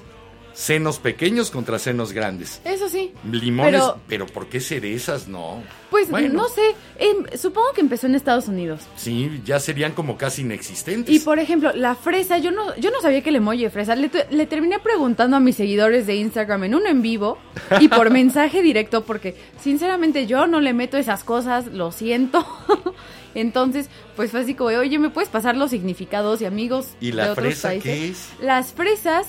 [0.56, 2.62] Senos pequeños contra senos grandes.
[2.64, 3.12] Eso sí.
[3.30, 5.28] Limones, pero, Pero- ¿por qué cerezas?
[5.28, 5.62] No.
[5.92, 6.62] Pues Bueno, no sé,
[6.98, 8.82] em, supongo que empezó en Estados Unidos.
[8.96, 11.14] Sí, ya serían como casi inexistentes.
[11.14, 13.96] Y por ejemplo, la fresa, yo no, yo no sabía que el emoji de fresa.
[13.96, 17.38] Le, le terminé preguntando a mis seguidores de Instagram en un en vivo
[17.82, 22.46] y por mensaje directo, porque sinceramente yo no le meto esas cosas, lo siento.
[23.36, 27.14] Entonces, pues fue así como, oye, ¿me puedes pasar los significados y amigos ¿Y de
[27.18, 27.84] la otros fresa países?
[27.84, 28.30] qué es?
[28.42, 29.28] Las fresas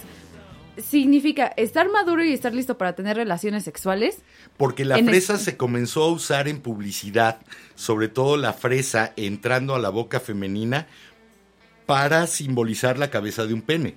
[0.78, 4.18] significa estar maduro y estar listo para tener relaciones sexuales.
[4.56, 7.38] Porque la fresa el- se comenzó a usar en publicidad,
[7.74, 10.86] sobre todo la fresa entrando a la boca femenina
[11.86, 13.94] para simbolizar la cabeza de un pene.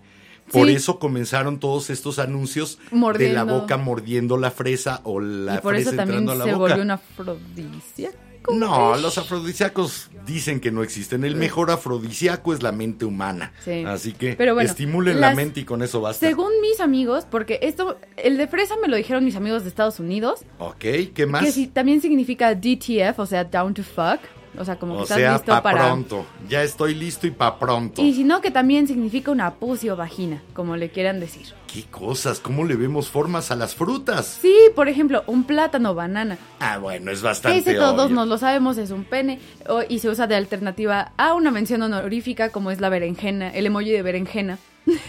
[0.52, 0.76] Por Sí.
[0.76, 3.36] eso comenzaron todos estos anuncios de Mordiendo.
[3.36, 6.52] la boca mordiendo la fresa o la y por fresa eso también entrando a la
[6.52, 6.70] se boca.
[6.74, 8.18] volvió un afrodisíaco.
[8.54, 11.24] No, los afrodisíacos dicen que no existen.
[11.24, 13.54] El mejor afrodisíaco es la mente humana.
[13.64, 13.84] Sí.
[13.86, 16.26] Así que Pero bueno, estimulen la mente y con eso basta.
[16.26, 20.00] Según mis amigos, porque esto, el de fresa me lo dijeron mis amigos de Estados
[20.00, 21.44] Unidos, Ok, ¿qué más?
[21.44, 24.20] que sí, también significa DTF, o sea, down to fuck,
[24.58, 25.86] o sea, como que o estás sea, listo pa' para...
[25.86, 26.26] pronto.
[26.48, 28.02] Ya estoy listo y pa' pronto.
[28.02, 31.48] Y si no, que también significa una pussy o vagina, como le quieran decir.
[31.74, 32.40] ¿Qué cosas?
[32.40, 34.40] ¿Cómo le vemos formas a las frutas?
[34.42, 36.38] Sí, por ejemplo, un plátano banana.
[36.60, 38.16] Ah, bueno, es bastante ese todos obvio.
[38.16, 41.82] nos lo sabemos, es un pene, o- y se usa de alternativa a una mención
[41.84, 44.58] honorífica como es la berenjena, el emoji de berenjena.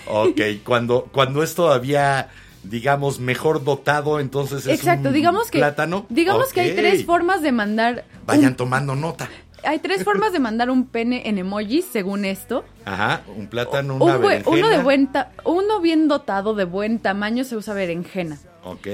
[0.07, 2.29] Ok, cuando, cuando es todavía,
[2.63, 6.05] digamos, mejor dotado, entonces es Exacto, un digamos que plátano.
[6.11, 9.31] digamos que hay tres formas de mandar un- Vayan tomando nota.
[9.65, 12.65] Hay tres formas de mandar un pene en emojis según esto.
[12.85, 14.83] Ajá, un plátano, una Un buen- uno de berenjena.
[14.83, 15.11] buen
[15.45, 18.39] uno bien dotado de buen tamaño se usa berenjena.
[18.65, 18.87] Ok,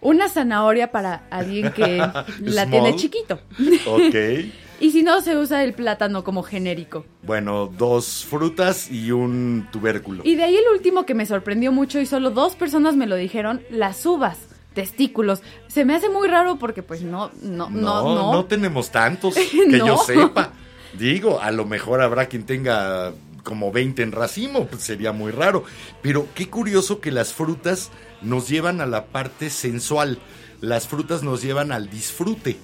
[0.00, 1.96] Una zanahoria para alguien que
[2.40, 3.38] la tiene chiquito.
[3.86, 4.14] ok.
[4.82, 7.06] Y si no se usa el plátano como genérico.
[7.22, 10.22] bueno, dos frutas y un tubérculo.
[10.26, 13.14] Y de ahí el último que me sorprendió mucho y solo dos personas me lo
[13.14, 14.38] dijeron, las uvas,
[14.74, 15.42] testículos.
[15.68, 18.32] Se me hace muy raro porque pues no no no no, no.
[18.32, 19.86] no tenemos tantos que No.
[19.86, 20.52] yo sepa.
[20.98, 23.12] Digo, a lo mejor habrá quien tenga
[23.44, 25.64] como 20 en racimo, pues sería muy raro.
[26.02, 30.18] Pero qué curioso que las frutas nos llevan a la parte sensual.
[30.60, 32.56] Las frutas nos llevan al disfrute.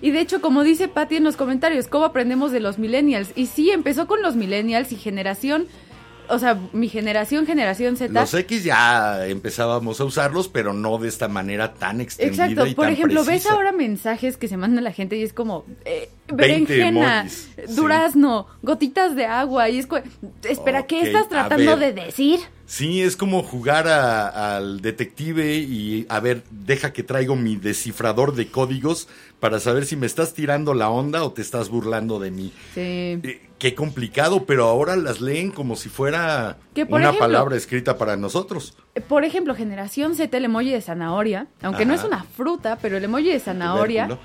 [0.00, 3.30] Y de hecho, como dice Patty en los comentarios, ¿cómo aprendemos de los millennials?
[3.34, 5.66] Y sí, empezó con los millennials y generación,
[6.30, 8.12] o sea, mi generación, generación Z.
[8.12, 12.74] Los X ya empezábamos a usarlos, pero no de esta manera tan extendida Exacto, y
[12.74, 15.64] por tan ejemplo, ves ahora mensajes que se mandan a la gente y es como,
[15.84, 17.74] eh, 20 berenjena, emojis, sí.
[17.74, 19.68] durazno, gotitas de agua.
[19.68, 19.88] Y es
[20.42, 22.40] Espera, ¿qué estás tratando de decir?
[22.70, 28.32] Sí, es como jugar a- al detective y a ver, deja que traigo mi descifrador
[28.36, 29.08] de códigos
[29.40, 32.52] para saber si me estás tirando la onda o te estás burlando de mí.
[32.72, 33.18] Sí.
[33.24, 37.98] Eh, qué complicado, pero ahora las leen como si fuera Que, una ejemplo- palabra escrita
[37.98, 38.76] para nosotros.
[39.08, 43.02] Por ejemplo, generación Z, el emoji de zanahoria, aunque no es una fruta, pero el
[43.02, 44.16] emoji de zanahoria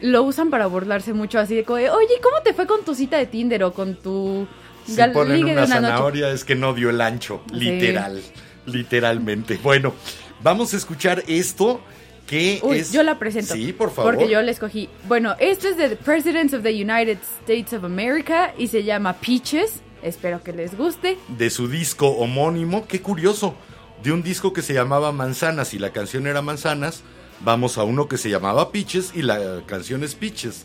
[0.00, 3.26] lo usan para burlarse mucho, así de, oye, ¿cómo te fue con tu cita de
[3.26, 4.48] Tinder o con tu
[4.86, 5.72] Si gal- ponen una noche?
[5.72, 7.54] zanahoria es que no dio el ancho, Sí.
[7.60, 8.22] literal,
[8.66, 9.58] literalmente.
[9.62, 9.94] Bueno,
[10.42, 11.80] vamos a escuchar esto
[12.26, 12.92] que Uy, es...
[12.92, 13.54] yo la presento.
[13.54, 14.14] Sí, por favor.
[14.14, 14.88] Porque yo la escogí.
[15.08, 19.14] Bueno, esto es de The Presidents of the United States of America y se llama
[19.14, 19.80] Peaches.
[20.02, 21.16] Espero que les guste.
[21.28, 22.86] de su disco homónimo.
[22.86, 23.54] Qué curioso.
[24.02, 27.02] De un disco que se llamaba Manzanas y la canción era Manzanas,
[27.40, 30.64] vamos a uno que se llamaba Peaches y la canción es Peaches.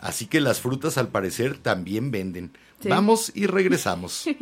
[0.00, 2.52] Así que las frutas al parecer también venden.
[2.82, 2.88] Sí.
[2.88, 4.24] Vamos y regresamos.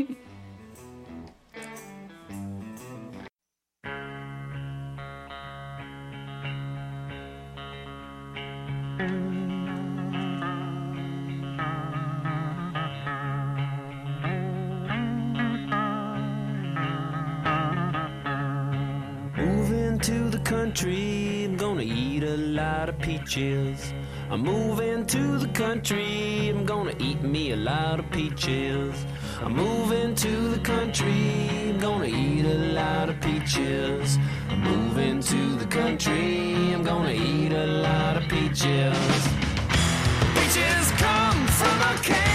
[19.36, 23.92] Moving to the country, I'm gonna eat a lot of peaches.
[24.30, 28.94] I'm moving to the country, I'm gonna eat me a lot of peaches.
[29.42, 34.18] I'm moving to the country, I'm gonna eat a lot of peaches.
[34.48, 39.28] I'm moving to the country, I'm gonna eat a lot of peaches.
[40.36, 42.29] Peaches come from a can.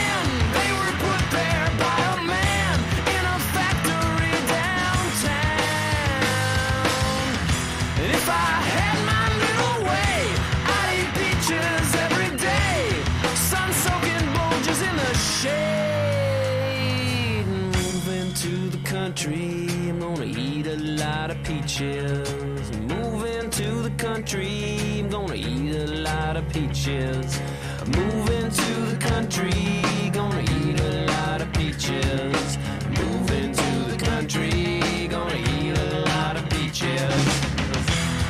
[19.26, 22.72] Country, I'm gonna eat a lot of peaches.
[22.78, 27.40] Moving to the country, I'm gonna eat a lot of peaches.
[27.88, 32.58] Moving to the country, gonna eat a lot of peaches.
[33.00, 37.22] Moving to the country, gonna eat a lot of peaches.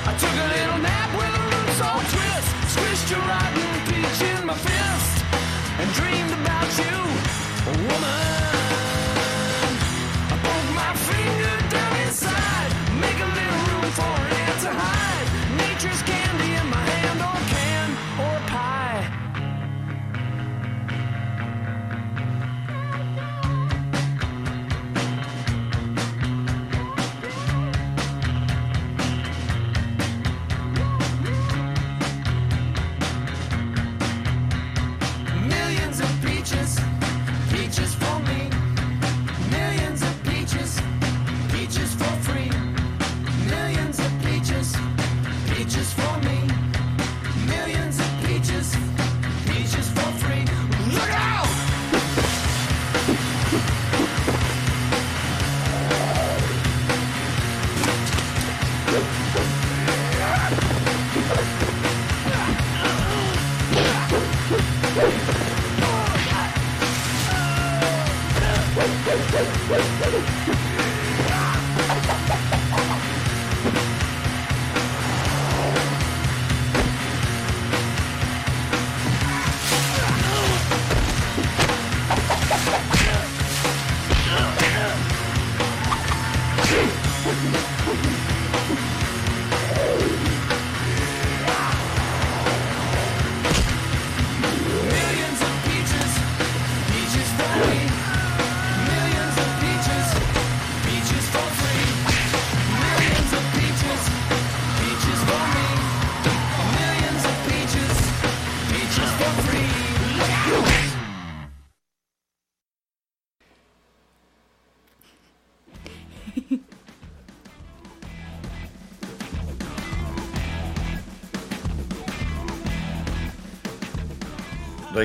[0.10, 2.50] I took a little nap with a roots all twist.
[2.74, 5.16] Squished a rotten peach in my fist.
[5.80, 6.96] And dreamed about you,
[7.84, 8.45] woman.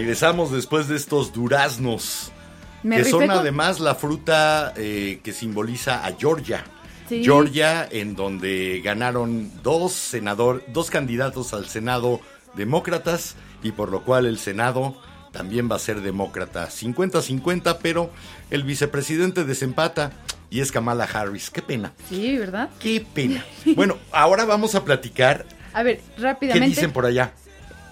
[0.05, 2.33] Regresamos después de estos duraznos,
[2.83, 6.65] Me que son con- además la fruta eh, que simboliza a Georgia.
[7.07, 7.23] Sí.
[7.23, 12.19] Georgia, en donde ganaron dos senador, dos candidatos al Senado
[12.55, 14.97] demócratas y por lo cual el Senado
[15.33, 16.71] también va a ser demócrata.
[16.71, 18.11] 50-50, pero
[18.49, 20.13] el vicepresidente desempata
[20.49, 21.51] y es Kamala Harris.
[21.51, 22.71] Qué pena, Sí, ¿verdad?
[22.81, 23.45] qué pena.
[23.77, 25.45] Bueno, ahora vamos a platicar.
[25.75, 26.69] A ver, ¿Qué rápidamente.
[26.71, 27.33] dicen por allá?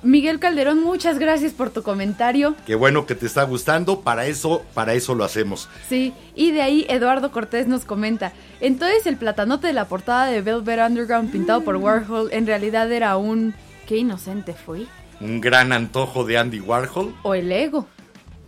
[0.02, 2.54] Miguel Calderón, muchas gracias por tu comentario.
[2.66, 5.68] Qué bueno que te está gustando, para eso, para eso lo hacemos.
[5.88, 10.40] Sí, y de ahí Eduardo Cortés nos comenta, entonces el platanote de la portada de
[10.40, 13.54] Velvet Underground pintado por Warhol en realidad era un...
[13.86, 14.86] ¿Qué inocente fui?
[15.20, 17.86] Un gran antojo de Andy Warhol ¿O el ego?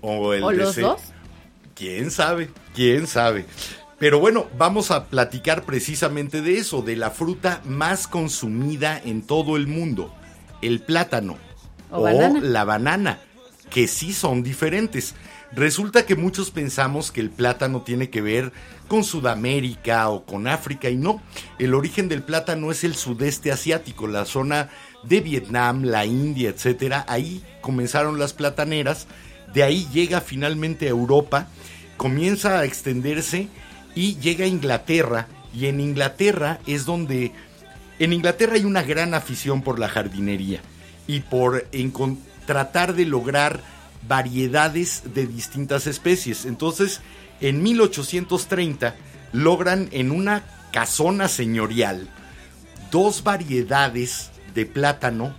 [0.02, 1.00] o el ¿O los dos?
[1.74, 2.50] ¿Quién sabe?
[2.74, 3.46] ¿Quién sabe?
[3.98, 9.56] Pero bueno, vamos a platicar precisamente de eso, de la fruta más consumida en todo
[9.56, 10.14] el mundo,
[10.62, 11.38] el plátano
[11.90, 12.40] O banana.
[12.40, 13.18] la banana,
[13.70, 15.14] que sí son diferentes.
[15.52, 18.52] Resulta que muchos pensamos que el plátano tiene que ver
[18.86, 21.20] con Sudamérica o con África y no,
[21.58, 24.68] el origen del plátano es el sudeste asiático, la zona
[25.02, 27.04] de Vietnam, la India, etcétera.
[27.08, 29.06] Ahí comenzaron las plataneras,
[29.52, 31.48] de ahí llega finalmente a Europa,
[31.96, 33.48] comienza a extenderse
[33.94, 37.32] y llega a Inglaterra y en Inglaterra es donde
[38.00, 40.60] en Inglaterra hay una gran afición por la jardinería
[41.06, 41.66] y por
[42.46, 43.60] tratar de lograr
[44.08, 46.44] variedades de distintas especies.
[46.46, 47.00] Entonces,
[47.40, 48.94] en 1830
[49.32, 50.42] logran en una
[50.72, 52.08] casona señorial
[52.90, 55.34] dos variedades de plátano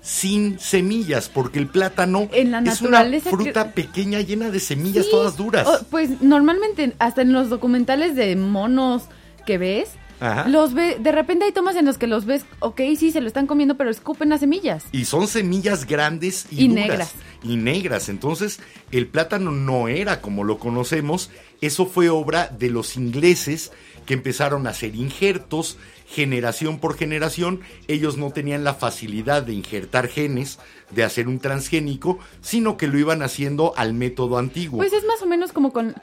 [0.00, 5.04] sin semillas, porque el plátano En la es una fruta que- pequeña llena de semillas
[5.04, 5.68] Sí, todas duras.
[5.90, 9.02] pues normalmente hasta en los documentales de monos
[9.44, 9.90] que ves,
[10.20, 10.48] Ajá.
[10.48, 13.26] los ve, de repente hay tomas en los que los ves, ok, sí, se lo
[13.26, 14.84] están comiendo, pero escupen las semillas.
[14.92, 16.84] Y son semillas grandes y, Y duras.
[16.88, 17.14] negras.
[17.44, 18.08] Y negras.
[18.08, 18.60] Entonces,
[18.90, 21.30] el plátano no era como lo conocemos.
[21.60, 23.72] Eso fue obra de los ingleses
[24.06, 25.76] que empezaron a hacer injertos
[26.08, 27.60] generación por generación.
[27.86, 30.58] Ellos no tenían la facilidad de injertar genes,
[30.90, 34.78] de hacer un transgénico, sino que lo iban haciendo al método antiguo.
[34.78, 35.94] Pues es más o menos como con,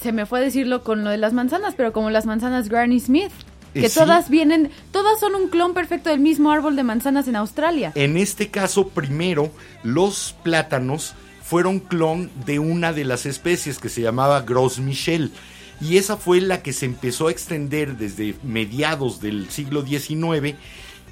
[0.00, 3.00] se me fue a decirlo con lo de las manzanas, pero como las manzanas Granny
[3.00, 3.32] Smith,
[3.74, 3.98] que sí.
[3.98, 7.92] todas vienen, todas son un clon perfecto del mismo árbol de manzanas en Australia.
[7.94, 9.50] En este caso, primero,
[9.82, 15.32] los plátanos fueron clon de una de las especies que se llamaba Gros Michel.
[15.80, 20.56] Y esa fue la que se empezó a extender desde mediados del siglo XIX.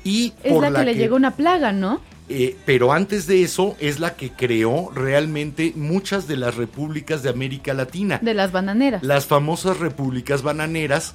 [0.04, 2.00] Y Es por la que le llegó una plaga, ¿no?
[2.28, 7.30] eh, pero antes de eso es la que creó realmente muchas de las repúblicas de
[7.30, 9.02] América Latina De las bananeras.
[9.02, 11.14] las famosas repúblicas bananeras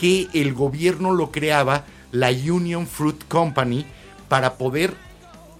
[0.00, 3.84] que el gobierno lo creaba la Union Fruit Company
[4.30, 4.94] para poder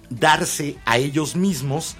[0.09, 1.95] darse a ellos mismos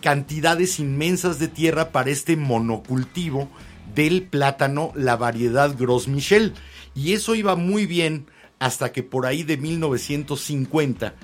[0.00, 3.48] cantidades inmensas de tierra para este monocultivo
[3.94, 6.54] del plátano, la variedad Gros Michel.
[6.94, 8.24] Y eso iba muy bien
[8.58, 11.14] hasta que por ahí de 1950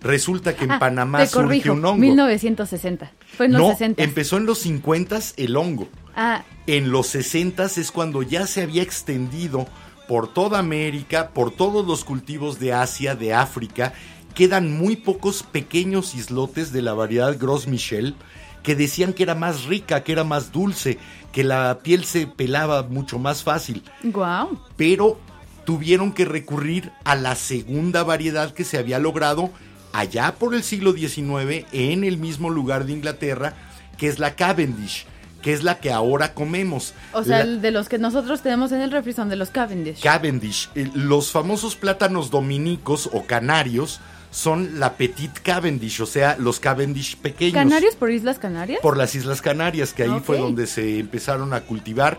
[0.00, 1.98] resulta que en Ah, Panamá corrijo, un hongo.
[1.98, 3.10] 1960.
[3.36, 4.00] Fue en los no, 60.
[4.02, 5.88] empezó en los 50 el hongo.
[6.14, 9.66] Ah, En los 60 es cuando ya se había extendido
[10.08, 13.92] por toda América, por todos los cultivos de Asia, de África.
[14.34, 18.16] Quedan muy pocos pequeños islotes de la variedad Gros Michel
[18.62, 20.98] que decían que era más rica, que era más dulce,
[21.32, 23.82] que la piel se pelaba mucho más fácil.
[24.02, 24.58] wow.
[24.76, 25.18] Pero
[25.64, 29.50] tuvieron que recurrir a la segunda variedad que se había logrado
[29.92, 33.54] allá por el siglo XIX en el mismo lugar de Inglaterra,
[33.96, 35.06] que es la Cavendish,
[35.42, 36.94] que es la que ahora comemos.
[37.12, 40.00] O sea, La- de los que nosotros tenemos en el refri son de los Cavendish.
[40.02, 40.68] Cavendish.
[40.74, 47.16] Eh, Los famosos plátanos dominicos o canarios son la Petit Cavendish, o sea, los Cavendish
[47.16, 47.54] pequeños.
[47.54, 48.80] ¿Canarios por Islas Canarias?
[48.82, 52.18] Por las Islas Canarias, que ahí fue donde se empezaron a cultivar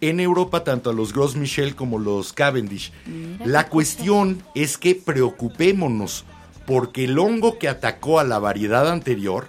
[0.00, 2.90] en Europa tanto a los Gros Michel como los Cavendish.
[3.06, 6.24] Mira La cuestión es que preocupémonos,
[6.66, 9.48] porque el hongo que atacó a la variedad anterior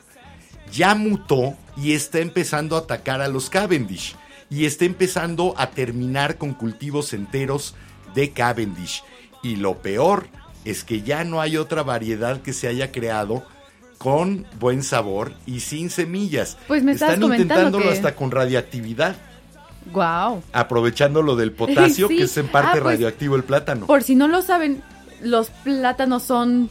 [0.71, 4.15] ya mutó y está empezando a atacar a los Cavendish
[4.49, 7.75] y está empezando a terminar con cultivos enteros
[8.13, 9.03] de Cavendish.
[9.41, 10.27] Y lo peor
[10.65, 13.43] es que ya no hay otra variedad que se haya creado
[13.97, 16.57] con buen sabor y sin semillas.
[16.67, 19.15] Pues me Están intentándolo que- hasta con radiactividad,
[19.91, 20.43] Wow.
[20.53, 22.17] aprovechando lo del potasio, Sí.
[22.17, 23.85] que es en parte Ah, pues, radioactivo el plátano.
[23.87, 24.81] Por si no lo saben,
[25.21, 26.69] los plátanos son.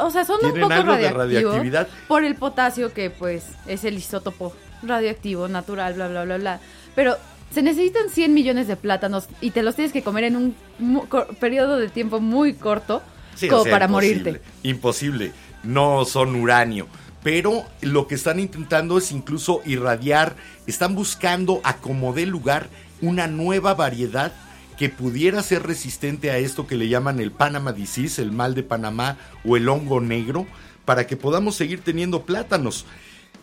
[0.00, 1.88] O sea, son un poco algo de radioactividad.
[2.08, 6.60] por el potasio que pues es el isótopo radioactivo natural, bla bla bla bla.
[6.94, 7.16] Pero
[7.52, 11.04] se necesitan 100 millones de plátanos y te los tienes que comer en un mu-
[11.40, 13.02] periodo de tiempo muy corto
[13.34, 14.42] Sí, o como sea, para imposible, morirte.
[14.62, 15.32] Imposible.
[15.62, 16.86] No son uranio.
[17.22, 20.36] Pero lo que están intentando es incluso irradiar,
[20.66, 22.68] están buscando a como dé lugar
[23.02, 24.32] una nueva variedad
[24.80, 28.62] que pudiera ser resistente a esto que le llaman el Panama disease, el mal de
[28.62, 30.46] Panamá o el hongo negro,
[30.86, 32.86] para que podamos seguir teniendo plátanos.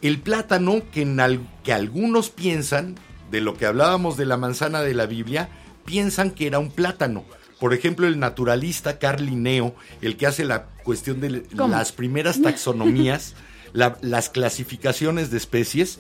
[0.01, 2.95] El plátano que, en al- que algunos piensan,
[3.29, 5.47] de lo que hablábamos de la manzana de la Biblia,
[5.85, 7.23] piensan que era un plátano,
[7.59, 11.69] Por ejemplo, el naturalista Carl Linneo, el que hace la cuestión de ¿Cómo?
[11.69, 13.35] las primeras taxonomías,
[13.73, 15.99] la- las clasificaciones de especies,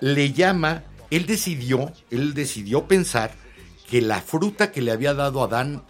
[0.00, 3.32] le llama, él decidió, él decidió pensar
[3.90, 5.82] que la fruta que le había dado Adán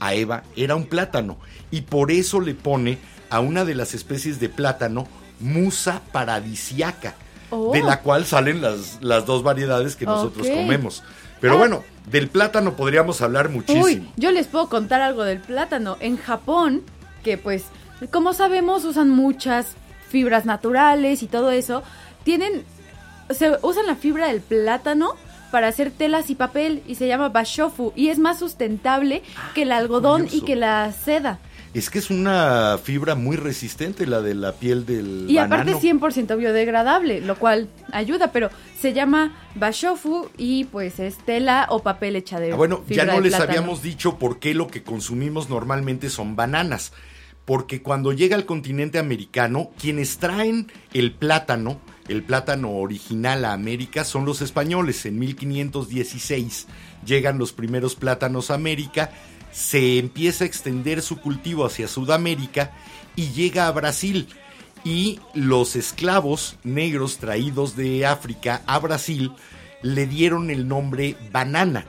[0.00, 1.38] a Eva era un plátano
[1.70, 2.98] y por eso le pone
[3.30, 5.06] a una de las especies de plátano
[5.40, 7.14] musa paradisiaca,
[7.50, 7.72] Oh.
[7.72, 11.04] de la cual salen las, las dos variedades que nosotros comemos.
[11.40, 11.58] Pero Ah.
[11.58, 13.84] bueno, del plátano podríamos hablar muchísimo.
[13.84, 15.96] Uy, yo les puedo contar algo del plátano.
[16.00, 16.82] En Japón,
[17.22, 17.64] que pues,
[18.10, 19.68] como sabemos, usan muchas
[20.10, 21.84] fibras naturales y todo eso,
[22.24, 22.64] tienen,
[23.30, 25.14] se usan la fibra del plátano
[25.50, 29.22] para hacer telas y papel y se llama bashofu y es más sustentable
[29.54, 31.38] que el algodón y que la seda.
[31.74, 36.00] Es que es una fibra muy resistente la de la piel del Y aparte banano.
[36.08, 38.48] 100% biodegradable, lo cual ayuda, pero
[38.80, 43.20] se llama bashofu y pues es tela o papel hecha de Ah, bueno, ya no
[43.20, 43.50] les plátano.
[43.58, 46.92] habíamos dicho por qué lo que consumimos normalmente son bananas.
[47.44, 51.78] Porque cuando llega al continente americano, quienes traen el plátano,
[52.08, 55.06] el plátano original a América, son los españoles.
[55.06, 56.66] En 1516
[57.04, 59.10] llegan los primeros plátanos a América,
[59.52, 62.72] se empieza a extender su cultivo hacia Sudamérica
[63.16, 64.28] y llega a Brasil.
[64.84, 69.32] Y los esclavos negros traídos de África a Brasil
[69.82, 71.86] le dieron el nombre banana.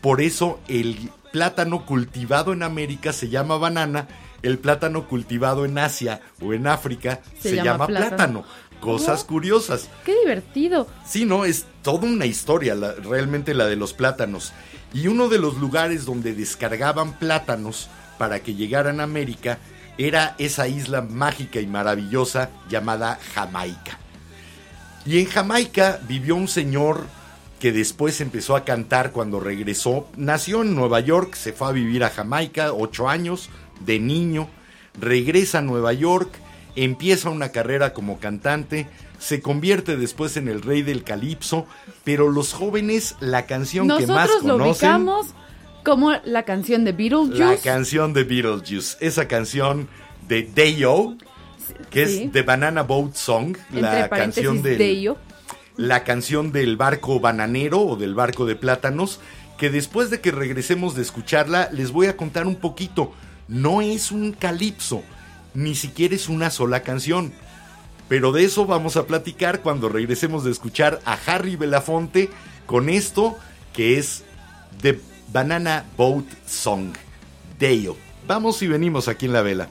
[0.00, 4.08] Por eso el plátano cultivado en América se llama banana,
[4.42, 8.16] el plátano cultivado en Asia o en África se, Se llama, llama plátano.
[8.16, 8.44] plátano.
[8.80, 9.88] Cosas curiosas.
[10.04, 10.86] Qué divertido.
[11.06, 14.52] Sí, no, es toda una historia, la- realmente la de los plátanos.
[14.92, 19.58] Y uno de los lugares donde descargaban plátanos para que llegaran a América
[19.98, 23.98] era esa isla mágica y maravillosa llamada Jamaica.
[25.04, 27.04] Y en Jamaica vivió un señor
[27.58, 30.08] que después empezó a cantar cuando regresó.
[30.16, 33.50] Nació en Nueva York, se fue a vivir a Jamaica, ocho años,
[33.80, 34.48] de niño.
[34.98, 36.30] Regresa a Nueva York,
[36.76, 41.66] empieza una carrera como cantante, se convierte después en el rey del calipso,
[42.04, 44.68] pero los jóvenes la canción que más lo conocen...
[44.70, 45.26] ubicamos
[45.84, 47.62] como la canción de La Beetlejuice.
[47.62, 49.88] canción de Beetlejuice, esa canción
[50.28, 51.16] de Day-O,
[51.90, 52.22] que sí.
[52.24, 55.16] es The Banana Boat Song, entre la canción del, de ello.
[55.76, 59.20] la canción del barco bananero o del barco de plátanos,
[59.58, 63.12] que después de que regresemos de escucharla, les voy a contar un poquito.
[63.48, 65.02] No es un calipso,
[65.54, 67.32] ni siquiera es una sola canción.
[68.08, 72.28] Pero de eso vamos a platicar cuando regresemos de escuchar a Harry Belafonte
[72.66, 73.38] con esto
[73.72, 74.24] que es
[74.82, 75.00] The
[75.32, 76.92] Banana Boat Song,
[77.58, 77.96] Deo.
[78.26, 79.70] Vamos y venimos aquí en la vela.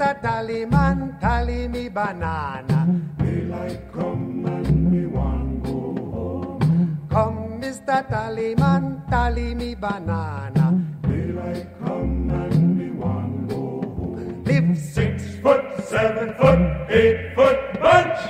[0.00, 0.22] Mr.
[0.22, 2.88] Tallyman, tally me banana.
[3.18, 7.06] Daylight come and me want go home.
[7.10, 8.08] Come, Mr.
[8.08, 10.82] Tallyman, tally me banana.
[11.02, 14.42] Daylight come and me want go home.
[14.44, 18.20] Live six foot, seven foot, eight foot bunch.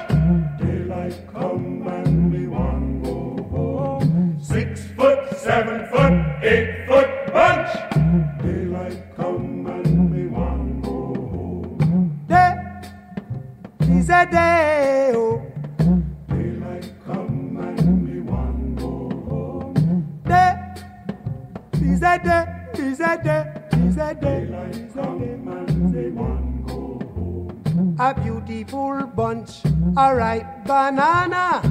[0.59, 4.37] Daylight come and we want go home.
[4.43, 7.10] Six foot, seven foot, eight foot
[14.11, 15.13] a.
[15.15, 15.43] Oh.
[16.29, 20.21] Daylight come and we want go home.
[20.25, 20.55] Day
[21.83, 22.45] is a day.
[22.75, 23.45] Is a day.
[23.87, 24.47] Is a day.
[24.47, 27.97] Daylight come and we want go home.
[27.99, 29.63] A beautiful bunch,
[29.97, 31.63] a ripe banana.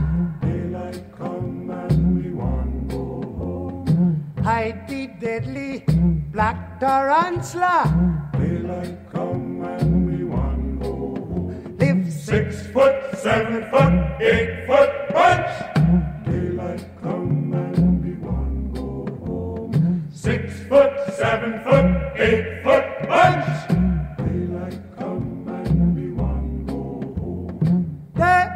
[0.41, 4.33] Daylight come and we want go home.
[4.43, 5.83] Hide the deadly
[6.31, 8.29] black tarantula.
[8.33, 9.48] Daylight come
[12.67, 15.51] foot, seven foot, eight foot punch.
[16.25, 20.07] Daylight come and be one go home.
[20.11, 23.67] Six foot, seven foot, eight foot punch.
[24.17, 26.81] Daylight come and be one go
[27.19, 28.11] home.
[28.15, 28.47] Day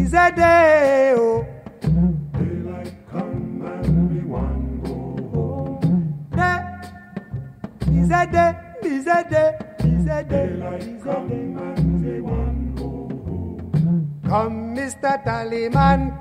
[0.00, 1.14] is a day.
[1.16, 1.46] Oh.
[1.82, 4.94] Daylight come and be one go
[5.34, 6.28] home.
[6.34, 6.60] Day
[8.00, 12.67] is a day, is a day, is a day, daylight come and be one.
[14.28, 15.24] Mr.
[15.24, 16.20] Tallyman,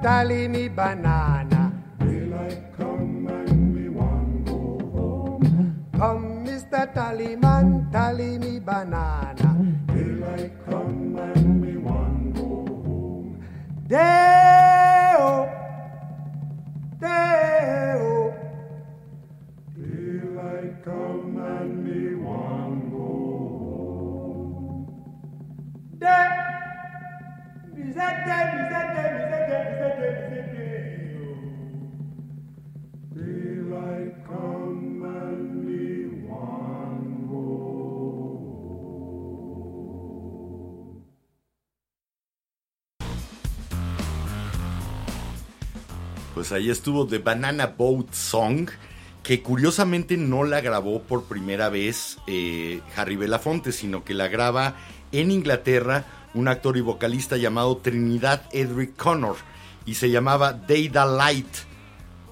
[7.91, 9.55] tally me banana.
[9.93, 13.43] Daylight come and me want go home.
[13.88, 15.49] Day-o,
[16.99, 18.34] day-o.
[19.76, 22.97] Daylight come and me want go
[24.28, 24.86] home.
[25.99, 26.16] Day, bizete, bizete, bizete, bizete, bizete.
[26.16, 26.57] Daylight come and me want go
[46.33, 48.69] Pues ahí estuvo The Banana Boat Song,
[49.23, 54.75] que curiosamente no la grabó por primera vez eh, Harry Belafonte, sino que la graba
[55.11, 56.05] en Inglaterra
[56.38, 59.35] un actor y vocalista llamado Trinidad Edric Connor,
[59.85, 61.47] y se llamaba Day the Light,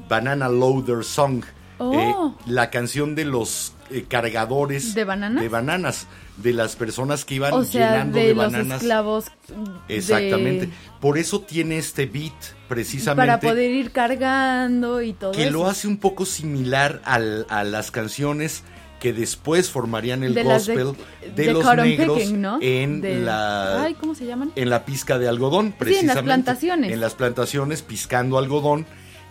[0.07, 1.43] Banana Loader Song,
[1.77, 1.93] Oh.
[1.93, 5.43] eh, la canción de los eh, cargadores ¿De bananas?
[5.43, 8.81] de bananas, de las personas que iban O sea, llenando de, de, los bananas.
[8.81, 10.69] de- Exactamente.
[11.01, 12.33] Por eso tiene este beat,
[12.69, 13.27] precisamente.
[13.29, 15.51] Para poder ir cargando y todo que eso.
[15.51, 18.63] lo hace un poco similar al- a las canciones
[19.05, 20.95] que después formarían el de gospel
[21.35, 22.57] de, de los negros picking, ¿no?
[22.59, 24.51] en la Ay, ¿cómo se llaman?
[24.55, 26.23] en la pizca de algodón, en las precisamente.
[26.23, 26.91] plantaciones.
[26.91, 28.87] En las plantaciones piscando algodón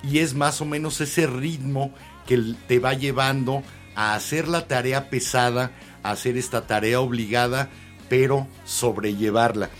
[0.08, 1.92] y es más o menos ese ritmo
[2.24, 3.64] que te va llevando
[3.96, 5.72] a hacer la tarea pesada,
[6.04, 7.68] a hacer esta tarea obligada,
[8.08, 9.70] pero sobrellevarla.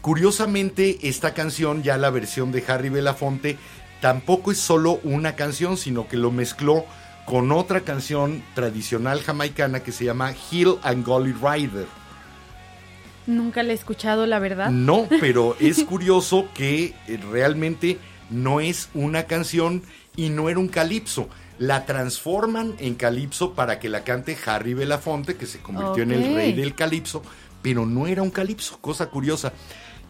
[0.00, 3.58] Curiosamente, esta canción, ya la versión de Harry Belafonte,
[4.00, 6.86] tampoco es solo una canción, sino que lo mezcló
[7.26, 11.86] con otra canción tradicional jamaicana que se llama Hill and Gully Rider.
[13.26, 14.70] Nunca la he escuchado, la verdad.
[14.70, 17.98] No, pero es curioso que eh, realmente
[18.30, 19.82] no es una canción
[20.16, 21.28] y no era un calipso.
[21.58, 26.34] La transforman en calipso para que la cante Harry Belafonte, que se convirtió en el
[26.34, 27.22] rey del calipso,
[27.62, 29.52] pero no era un calipso, cosa curiosa.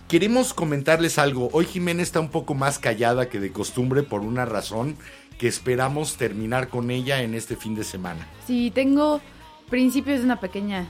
[0.08, 1.50] Queremos comentarles algo.
[1.52, 4.96] Hoy Jimena está un poco más callada que de costumbre por una razón
[5.42, 8.28] que esperamos terminar con ella en este fin de semana.
[8.46, 9.20] Sí, tengo
[9.68, 10.86] principios de una pequeña...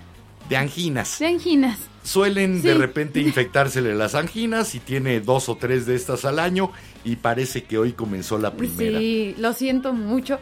[0.51, 1.19] De anginas.
[1.19, 1.79] De anginas.
[2.03, 2.79] Suelen de Sí.
[2.79, 6.71] repente infectársele las anginas y tiene dos o tres de estas al año
[7.03, 8.99] y parece que hoy comenzó la primera.
[8.99, 10.39] Sí, lo siento mucho.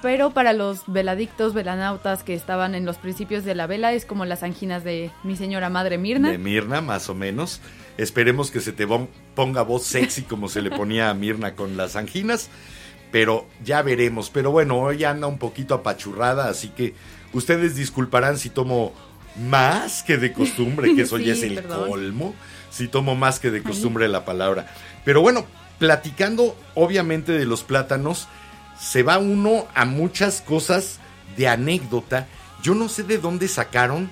[0.00, 4.24] Pero para los veladictos, velanautas que estaban en los principios de la vela, es como
[4.24, 6.30] las anginas de mi señora madre Mirna.
[6.30, 7.60] De Mirna, más o menos.
[7.98, 11.76] Esperemos que se te pon- ponga voz sexy como se le ponía a Mirna con
[11.76, 12.48] las anginas.
[13.12, 14.30] Pero ya veremos.
[14.30, 16.94] Pero bueno, hoy anda un poquito apachurrada, así que
[17.32, 18.92] ustedes disculparán si tomo
[19.36, 21.88] más que de costumbre, que eso ya es el perdón.
[21.88, 22.34] colmo.
[22.70, 24.66] Si tomo más que de costumbre la palabra.
[25.04, 25.46] Pero bueno,
[25.78, 28.28] platicando obviamente de los plátanos,
[28.78, 30.98] se va uno a muchas cosas
[31.36, 32.26] de anécdota.
[32.62, 34.10] Yo no sé de dónde sacaron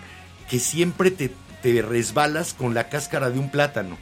[0.48, 1.30] que siempre te,
[1.62, 3.98] te resbalas con la cáscara de un plátano.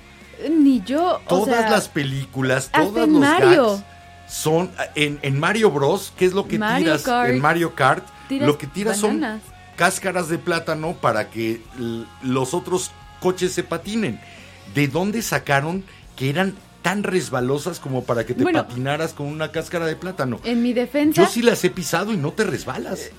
[0.48, 3.66] Ni yo, o Todas sea, las películas, todos los Mario.
[3.70, 3.84] gags
[4.32, 7.30] son en, en Mario Bros, ¿qué es lo que Mario tiras Kart.
[7.30, 8.06] en Mario Kart?
[8.30, 9.42] Lo que tiras bananas.
[9.42, 11.60] son cáscaras de plátano para que
[12.22, 14.18] los otros coches se patinen.
[14.74, 15.84] ¿De dónde sacaron
[16.16, 18.66] que eran tan resbalosas como para que te Bueno.
[18.66, 20.40] patinaras con una cáscara de plátano?
[20.44, 23.10] en mi defensa, Yo sí las he pisado y no te resbalas.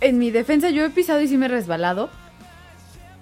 [0.00, 2.10] en mi defensa yo he pisado y sí me he resbalado.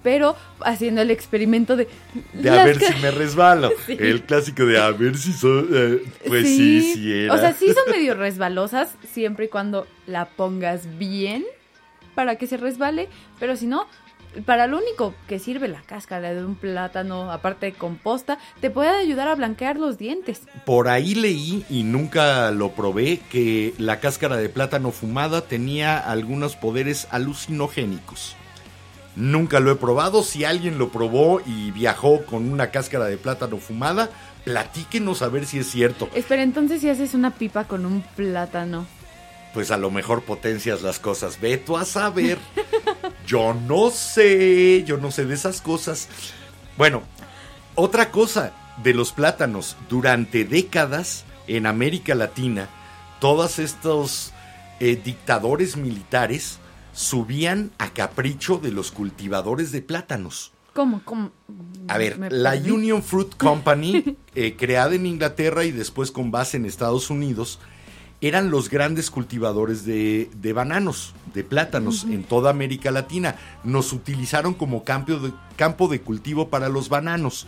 [0.03, 1.87] Pero haciendo el experimento de...
[2.33, 3.71] De a ver si me resbalo.
[3.85, 3.97] Sí.
[3.99, 5.67] El clásico de a ver si soy...
[5.71, 7.33] eh, pues sí, sí, era.
[7.33, 11.43] O sea, sí son medio resbalosas siempre y cuando la pongas bien
[12.15, 13.87] para que se resbale, pero si no,
[14.45, 18.89] para lo único que sirve la cáscara de un plátano, aparte de composta, te puede
[18.89, 20.41] ayudar a blanquear los dientes.
[20.65, 26.55] Por ahí leí y nunca lo probé que la cáscara de plátano fumada tenía algunos
[26.55, 28.35] poderes alucinogénicos.
[29.15, 30.23] Nunca lo he probado.
[30.23, 34.09] Si alguien lo probó y viajó con una cáscara de plátano fumada,
[34.43, 36.09] platíquenos a ver si es cierto.
[36.13, 38.85] Espera, entonces si haces una pipa con un plátano.
[39.53, 41.39] Pues a lo mejor potencias las cosas.
[41.39, 42.39] Ve tú a saber.
[43.27, 46.09] Yo no sé, yo no sé de esas cosas.
[46.77, 47.03] Bueno,
[47.75, 48.51] otra cosa
[48.83, 49.77] de los plátanos.
[49.89, 52.67] Durante décadas en América Latina,
[53.21, 54.33] todos estos
[54.81, 56.59] eh, dictadores militares
[56.93, 60.53] subían a capricho de los cultivadores de plátanos.
[60.73, 61.01] ¿Cómo?
[61.03, 61.31] ¿Cómo?
[61.87, 62.71] A ver, Me la perdí.
[62.71, 67.59] Union Fruit Company, eh, creada en Inglaterra y después con base en Estados Unidos,
[68.21, 73.35] eran los grandes cultivadores de, de bananos, de plátanos en toda América Latina.
[73.65, 77.47] Nos utilizaron como campo de, campo de cultivo para los bananos.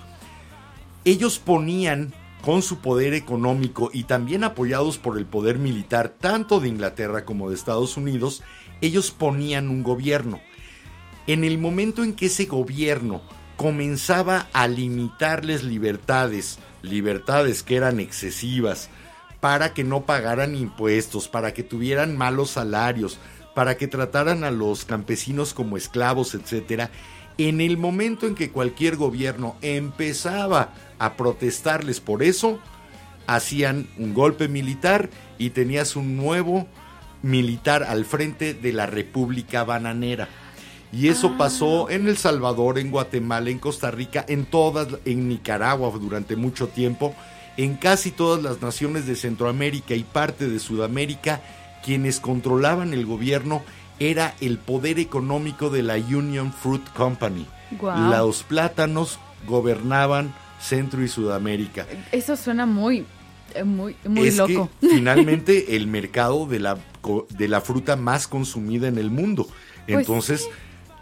[1.05, 2.13] Ellos ponían
[2.45, 7.49] con su poder económico y también apoyados por el poder militar tanto de Inglaterra como
[7.49, 8.43] de Estados Unidos,
[8.81, 10.39] ellos ponían un gobierno.
[11.25, 13.23] En el momento en que ese gobierno
[13.57, 18.89] comenzaba a limitarles libertades, libertades que eran excesivas,
[19.39, 23.17] para que no pagaran impuestos, para que tuvieran malos salarios,
[23.55, 26.91] para que trataran a los campesinos como esclavos, etcétera,
[27.39, 32.59] en el momento en que cualquier gobierno empezaba a protestarles por eso,
[33.27, 36.67] hacían un golpe militar y tenías un nuevo
[37.21, 40.27] militar al frente de la República Bananera.
[40.91, 41.37] Y eso Ah.
[41.37, 46.67] pasó en El Salvador, en Guatemala, en Costa Rica, en todas, en Nicaragua durante mucho
[46.67, 47.15] tiempo,
[47.57, 51.41] en casi todas las naciones de Centroamérica y parte de Sudamérica,
[51.83, 53.63] quienes controlaban el gobierno
[53.99, 57.47] era el poder económico de la Union Fruit Company.
[57.81, 61.85] Los plátanos gobernaban Centro y Sudamérica.
[62.11, 63.05] Eso suena muy,
[63.53, 64.69] eh, muy, muy es loco.
[64.81, 66.77] que finalmente el mercado de la,
[67.29, 69.47] de la fruta más consumida en el mundo.
[69.85, 70.47] Pues Entonces,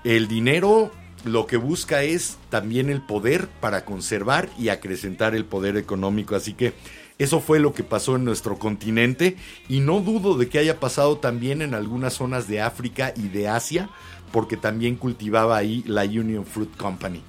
[0.04, 0.92] el dinero
[1.24, 6.36] lo que busca es también el poder para conservar y acrecentar el poder económico.
[6.36, 6.74] Así que
[7.18, 9.38] eso fue lo que pasó en nuestro continente
[9.70, 13.48] y no dudo de que haya pasado también en algunas zonas de África y de
[13.48, 13.90] Asia,
[14.32, 17.22] porque también cultivaba ahí la Union Fruit Company.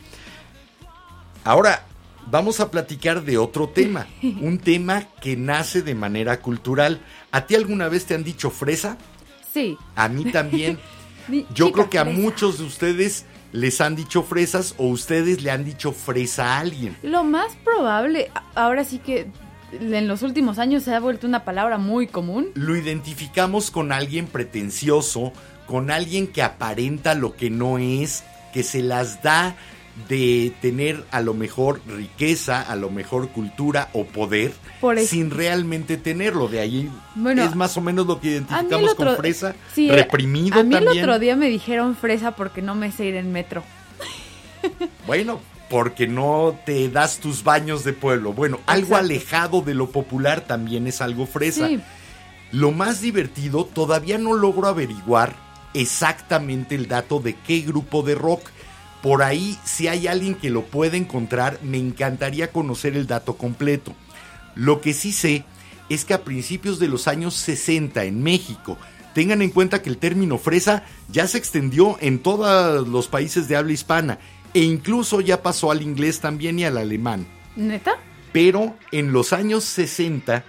[1.44, 1.86] Ahora,
[2.30, 7.00] vamos a platicar de otro tema, un tema que nace de manera cultural.
[7.32, 8.96] ¿A ti alguna vez te han dicho fresa?
[9.52, 9.76] Sí.
[9.94, 10.78] A mí también.
[11.54, 12.20] Yo creo que a fresa.
[12.20, 16.96] muchos de ustedes les han dicho fresas o ustedes le han dicho fresa a alguien.
[17.02, 19.30] Lo más probable, ahora sí que
[19.72, 22.48] en los últimos años se ha vuelto una palabra muy común.
[22.54, 25.32] Lo identificamos con alguien pretencioso,
[25.66, 29.56] con alguien que aparenta lo que no es, que se las da
[30.08, 35.96] de tener a lo mejor riqueza, a lo mejor cultura o poder, Por sin realmente
[35.96, 36.48] tenerlo.
[36.48, 39.88] De ahí Bueno, es más o menos lo que el identificamos otro, con fresa, sí,
[39.90, 41.04] reprimido A mí el también.
[41.04, 43.62] otro día me dijeron fresa porque no me sé ir en metro.
[45.06, 45.40] Bueno,
[45.70, 48.32] porque no te das tus baños de pueblo.
[48.32, 49.04] Bueno, algo Exacto.
[49.04, 51.68] alejado de lo popular también es algo fresa.
[51.68, 51.80] Sí.
[52.52, 55.34] Lo más divertido, todavía no logro averiguar
[55.74, 58.42] exactamente el dato de qué grupo de rock.
[59.04, 63.94] Por ahí, si hay alguien que lo pueda encontrar, me encantaría conocer el dato completo.
[64.54, 65.44] Lo que sí sé
[65.90, 68.78] es que a principios de los años 60 en México,
[69.12, 73.56] tengan en cuenta que el término fresa ya se extendió en todos los países de
[73.56, 74.20] habla hispana
[74.54, 77.26] e incluso ya pasó al inglés también y al alemán.
[77.56, 77.98] ¿Neta?
[78.32, 80.46] Pero en los años 60,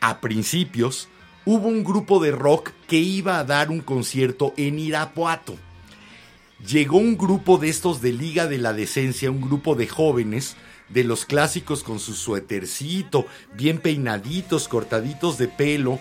[0.00, 1.10] a principios,
[1.44, 5.58] hubo un grupo de rock que iba a dar un concierto en Irapuato.
[6.66, 10.56] Llegó un grupo de estos de Liga de la Decencia, un grupo de jóvenes,
[10.90, 15.98] de los clásicos con su suétercito, bien peinaditos, cortaditos de pelo,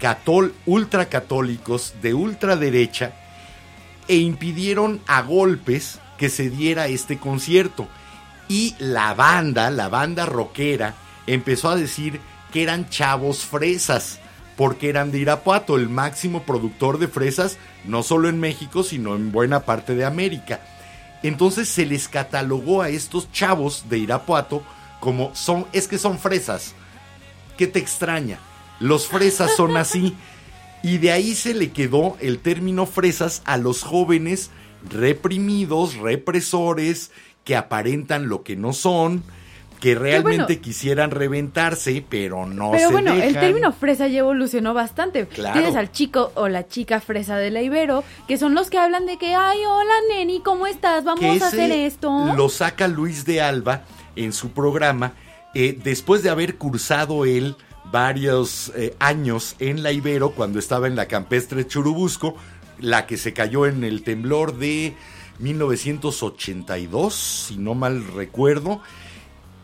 [0.00, 3.12] catol, ultracatólicos, de ultraderecha,
[4.06, 7.86] e impidieron a golpes que se diera este concierto.
[8.48, 10.94] Y la banda, la banda rockera,
[11.26, 14.20] empezó a decir que eran chavos fresas,
[14.58, 19.30] porque eran de Irapuato, el máximo productor de fresas, no solo en México, sino en
[19.30, 20.60] buena parte de América.
[21.22, 24.64] Entonces se les catalogó a estos chavos de Irapuato
[24.98, 26.74] como son, es que son fresas.
[27.56, 28.40] ¿Qué te extraña?
[28.80, 30.16] Los fresas son así.
[30.82, 34.50] Y de ahí se le quedó el término fresas a los jóvenes
[34.90, 37.12] reprimidos, represores,
[37.44, 39.22] que aparentan lo que no son,
[39.80, 40.62] que realmente bueno.
[40.62, 43.40] quisieran reventarse, pero no Pero se bueno, el dejan.
[43.40, 45.26] término fresa ya evolucionó bastante.
[45.26, 45.52] Claro.
[45.54, 49.06] Tienes al chico o la chica fresa de la Ibero, que son los que hablan
[49.06, 51.02] de que, ay, hola neni, ¿cómo estás?
[51.02, 52.34] que Vamos a hacer esto.
[52.36, 53.82] Lo saca Luis de Alba
[54.16, 55.12] en su programa,
[55.54, 57.56] eh, después de haber cursado él
[57.90, 62.34] varios eh, años en la Ibero, cuando estaba en la campestre Churubusco,
[62.80, 64.94] la que se cayó en el temblor de
[65.38, 67.14] 1982,
[67.48, 68.80] si no mal recuerdo.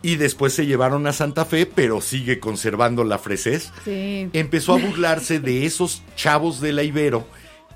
[0.04, 4.28] Y después se llevaron a Santa Fe, pero sigue conservando la fresez Sí.
[4.34, 7.26] empezó a burlarse de esos chavos de la Ibero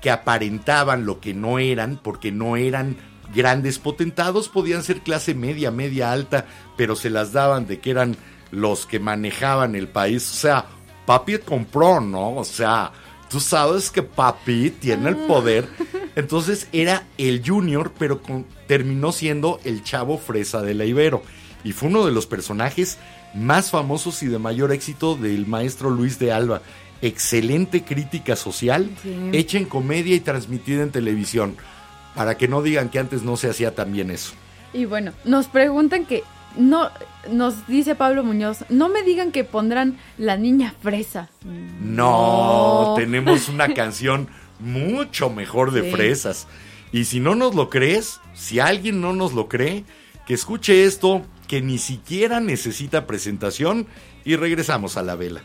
[0.01, 2.97] que aparentaban lo que no eran, porque no eran
[3.33, 6.45] grandes potentados, podían ser clase media, media alta,
[6.77, 8.15] pero se las daban de que eran
[8.51, 10.29] los que manejaban el país.
[10.31, 10.65] O sea,
[11.05, 12.35] papi compró, ¿no?
[12.37, 12.91] O sea,
[13.29, 15.67] tú sabes que papi tiene el poder.
[16.15, 21.21] Entonces era el junior, pero con- terminó siendo el chavo fresa de la Ibero.
[21.63, 22.97] Y fue uno de los personajes
[23.35, 26.61] más famosos y de mayor éxito del maestro Luis de Alba
[27.01, 29.15] excelente crítica social, Sí.
[29.33, 31.55] hecha en comedia y transmitida en televisión.
[32.15, 34.33] Para que no digan que antes no se hacía tan bien eso.
[34.73, 36.23] Y bueno, nos preguntan que
[36.57, 36.89] no
[37.31, 41.29] nos dice Pablo Muñoz, no me digan que pondrán la niña fresa.
[41.81, 44.27] No, tenemos una canción
[44.59, 45.91] mucho mejor de Sí.
[45.91, 46.47] fresas.
[46.91, 49.83] Y si no nos lo crees, si alguien no nos lo cree,
[50.25, 53.87] que escuche esto, que ni siquiera necesita presentación,
[54.23, 55.41] y regresamos a la vela.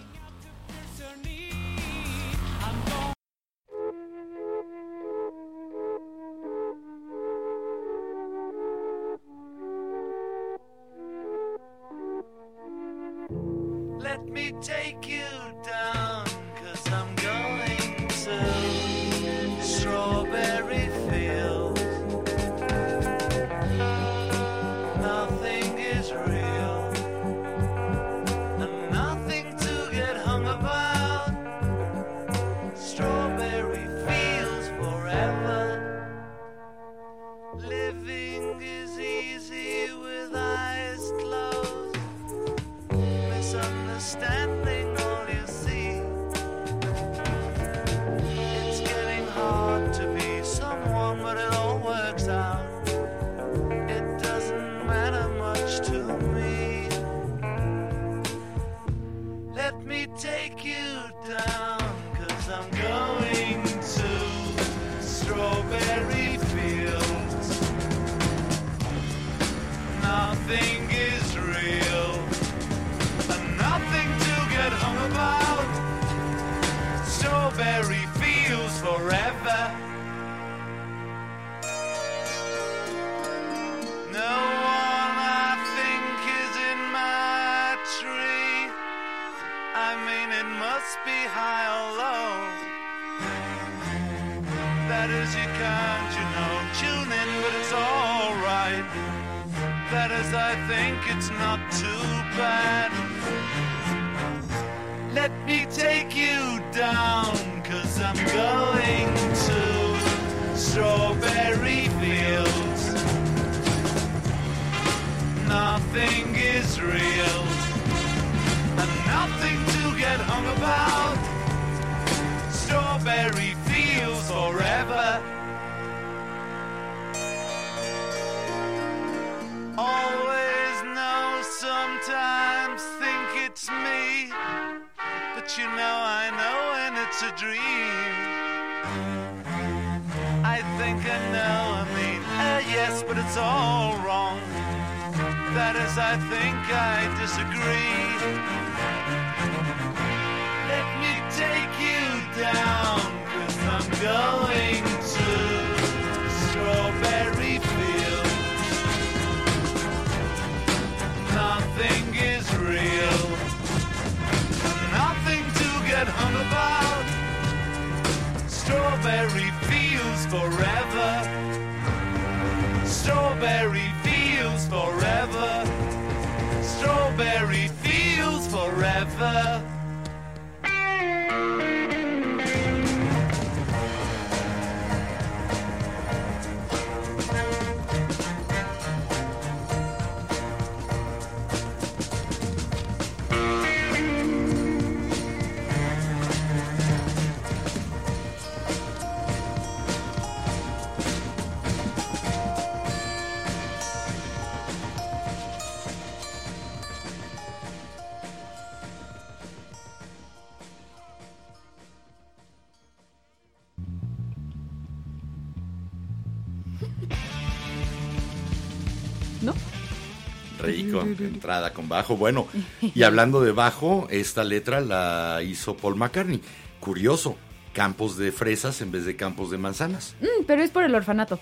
[221.45, 222.17] Entrada con bajo.
[222.17, 222.47] Bueno,
[222.81, 226.41] y hablando de bajo, esta letra la hizo Paul McCartney.
[226.81, 227.37] Curioso,
[227.75, 230.17] campos de fresas en vez de campos de manzanas.
[230.23, 231.39] Mm, pero es por el orfanato.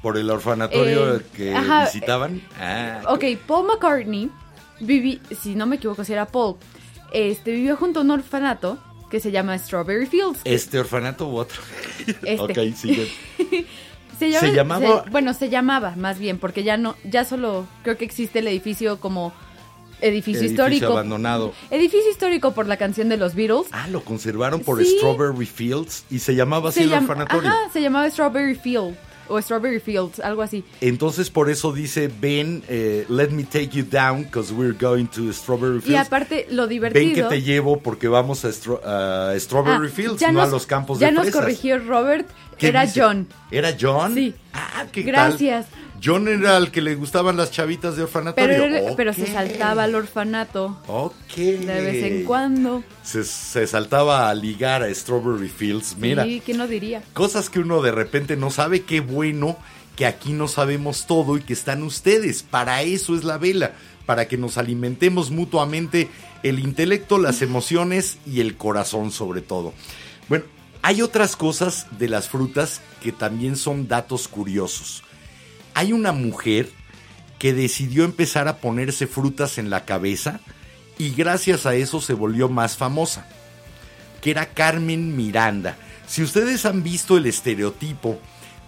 [0.00, 2.40] Por el orfanatorio Eh, que ajá, visitaban.
[2.58, 4.30] Ah, Ok, Paul McCartney
[4.80, 6.56] viví, si no me equivoco, si era Paul,
[7.12, 8.78] este vivió junto a un orfanato
[9.10, 10.40] que se llama Strawberry Fields.
[10.44, 11.60] ¿Este orfanato u otro?
[12.06, 12.38] Este.
[12.38, 13.10] ok, sigue.
[14.18, 17.66] Se, llama- Se llamaba- se- bueno, se llamaba más bien, porque ya no, ya solo
[17.82, 19.32] creo que existe el edificio como
[20.00, 20.92] edificio, Edificio histórico.
[20.92, 21.52] abandonado.
[21.70, 23.66] Edificio histórico por la canción de los Beatles.
[23.72, 24.96] Ah, lo conservaron por Sí.
[24.96, 27.48] Strawberry Fields y se llamaba así se el llama- orfanatorio.
[27.48, 28.96] Ajá, se llamaba Strawberry Field.
[29.28, 30.64] O Strawberry Fields, algo así.
[30.80, 35.32] Entonces por eso dice, ven, eh, let me take you down because we're going to
[35.32, 35.88] Strawberry Fields.
[35.90, 37.28] Y aparte, lo Ven que divertido...
[37.28, 38.80] te llevo porque vamos a, Stro-
[39.38, 41.40] Strawberry Ah, Fields, ya no a nos- los campos Ya de nos fresas.
[41.40, 42.26] corrigió Robert,
[42.58, 43.00] ¿Qué era dice?
[43.00, 43.28] John.
[43.50, 44.14] ¿Era John?
[44.14, 44.34] Sí.
[44.52, 45.66] Ah, ¿qué Gracias.
[45.68, 45.78] tal?
[46.02, 49.94] John era el que le gustaban las chavitas de Pero, era- pero se saltaba al
[49.94, 51.34] orfanato Ok.
[51.36, 52.84] de vez en cuando.
[53.02, 55.96] Se, se saltaba a ligar a Strawberry Fields.
[55.98, 57.02] Mira, Sí, ¿quién lo diría?
[57.14, 58.82] cosas que uno de repente no sabe.
[58.82, 59.56] Qué bueno
[59.96, 62.42] que aquí no sabemos todo y que están ustedes.
[62.42, 63.72] Para eso es la vela.
[64.06, 66.08] Para que nos alimentemos mutuamente
[66.42, 69.74] el intelecto, las emociones y el corazón sobre todo.
[70.28, 70.44] Bueno,
[70.82, 75.02] hay otras cosas de las frutas que también son datos curiosos.
[75.78, 76.68] Hay una mujer
[77.38, 80.40] que decidió empezar a ponerse frutas en la cabeza
[80.98, 83.28] y gracias a eso se volvió más famosa,
[84.20, 85.76] que era Carmen Miranda.
[86.08, 88.18] Si ustedes han visto el estereotipo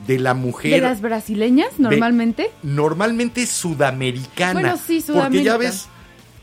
[0.07, 2.53] de la mujer ¿De las brasileñas, normalmente?
[2.63, 4.53] normalmente sudamericana.
[4.61, 5.89] Bueno, sí, Porque ya ves,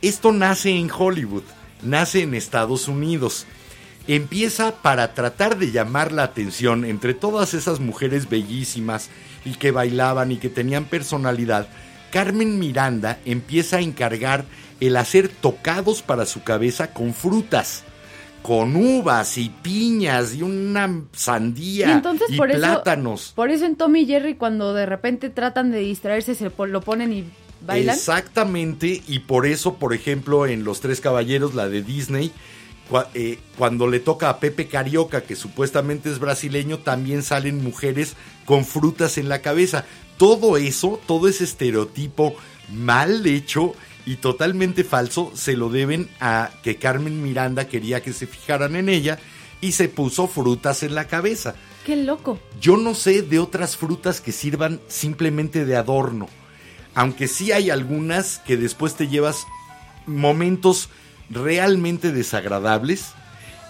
[0.02, 1.44] esto nace en Hollywood,
[1.82, 3.46] nace en Estados Unidos.
[4.06, 9.10] Empieza para tratar de llamar la atención entre todas esas mujeres bellísimas
[9.46, 11.68] y que bailaban y que tenían personalidad.
[12.12, 14.46] Carmen Miranda empieza a encargar
[14.80, 17.84] el hacer tocados para su cabeza con frutas,
[18.42, 23.34] con uvas y piñas y una sandía Y entonces y por eso, plátanos.
[23.36, 27.12] por eso en Tommy y Jerry cuando de repente tratan de distraerse se lo ponen
[27.14, 27.26] y
[27.66, 27.96] bailan.
[27.96, 32.32] Exactamente, y por eso, por ejemplo, en Los Tres Caballeros, la de Disney,
[33.58, 38.16] cuando le toca a Pepe Carioca, que supuestamente es brasileño, también salen mujeres
[38.46, 39.86] con frutas en la cabeza.
[40.18, 42.36] Todo eso, todo ese estereotipo
[42.74, 43.74] mal hecho
[44.06, 48.90] y totalmente falso, se lo deben a que Carmen Miranda quería que se fijaran en
[48.90, 49.20] ella
[49.60, 51.56] y se puso frutas en la cabeza.
[51.86, 52.40] Qué loco.
[52.60, 56.30] Yo no sé de otras frutas que sirvan simplemente de adorno.
[56.94, 59.46] Aunque sí hay algunas que después te llevas
[60.06, 60.90] momentos
[61.30, 63.12] realmente desagradables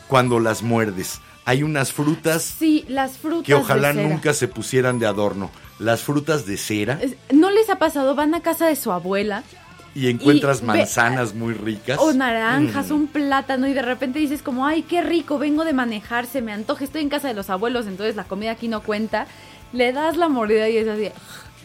[0.08, 1.20] cuando las muerdes.
[1.46, 4.10] Hay unas frutas Sí, las frutas que ojalá de cera.
[4.10, 5.50] nunca se pusieran de adorno.
[5.80, 7.00] Las frutas de cera
[7.32, 8.16] ¿No les ha pasado?
[8.16, 9.44] Van a casa de su abuela
[9.96, 11.98] y encuentras manzanas muy ricas.
[12.00, 12.94] o naranjas, Mm.
[12.94, 16.52] un plátano y de repente dices como, ay, qué rico, vengo de manejar, se me
[16.52, 19.26] antoja, estoy en casa de los abuelos, entonces la comida aquí no cuenta.
[19.74, 21.10] Le das la mordida y es así.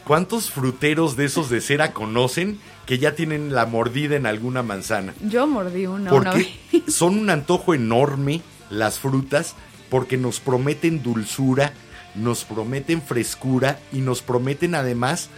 [0.06, 5.14] ¿Cuántos fruteros de esos de cera conocen que ya tienen la mordida en alguna manzana?
[5.20, 6.32] Yo mordí una una.
[6.32, 6.52] Porque
[6.88, 9.54] son un antojo enorme las frutas
[9.90, 11.72] porque nos prometen dulzura,
[12.14, 15.28] nos prometen frescura y nos prometen además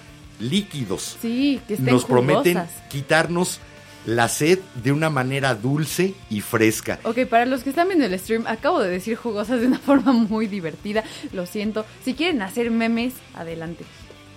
[0.40, 1.16] líquidos.
[1.20, 3.60] Sí, que estén Nos prometen quitarnos
[4.06, 7.00] la sed de una manera dulce y fresca.
[7.04, 10.12] Ok, para los que están viendo el stream, acabo de decir jugosas de una forma
[10.12, 11.04] muy divertida.
[11.32, 11.84] Lo siento.
[12.04, 13.84] Si quieren hacer memes, adelante.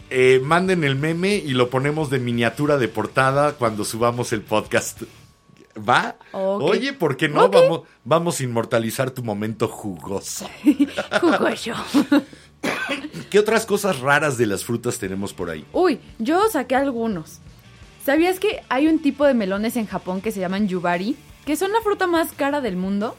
[0.09, 5.03] Eh, manden el meme y lo ponemos de miniatura de portada cuando subamos el podcast.
[5.77, 6.15] ¿Va?
[6.31, 7.49] Oye, ¿por qué no?
[7.49, 10.49] Vamos, vamos a inmortalizar tu momento jugoso.
[11.21, 11.73] Jugoso.
[13.29, 15.65] ¿Qué otras cosas raras de las frutas tenemos por ahí?
[15.73, 17.39] Uy, yo saqué algunos.
[18.03, 21.15] ¿Sabías que hay un tipo de melones en Japón que se llaman yubari?
[21.45, 23.15] Que son la fruta más cara del mundo.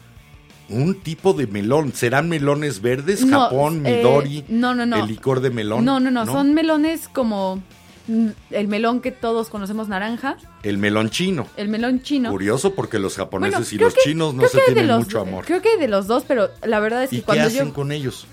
[0.68, 1.92] Un tipo de melón.
[1.94, 3.24] ¿Serán melones verdes?
[3.24, 4.44] No, Japón, eh, Midori.
[4.48, 4.96] no, no, no.
[5.02, 5.84] El licor de melón.
[5.84, 7.62] No, no, no, son melones como
[8.06, 11.46] mm, el melón que todos conocemos naranja, El melón chino.
[11.56, 12.30] el melón chino.
[12.30, 15.44] Curioso porque los japoneses Bueno, y los que- chinos no se tienen los- mucho amor.
[15.46, 17.68] Creo que hay de los dos, pero la verdad es que ¿Y qué cuando hacen
[17.68, 18.26] yo con ellos?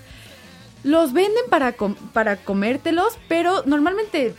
[0.84, 4.34] los venden para com- para comértelos, pero normalmente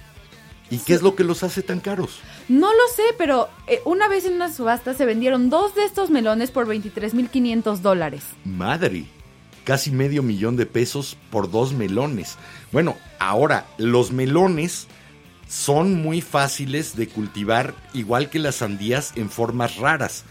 [0.70, 2.20] ¿Y qué es lo que los hace tan caros?
[2.50, 6.10] no lo sé, pero eh, una vez en una subasta se vendieron dos de estos
[6.10, 8.24] melones por 23.500 dólares.
[8.46, 9.06] Madre,
[9.64, 12.36] casi medio millón de pesos por dos melones.
[12.72, 14.88] Bueno, ahora, los melones
[15.48, 20.26] son muy fáciles de cultivar, igual que las sandías, en formas raras.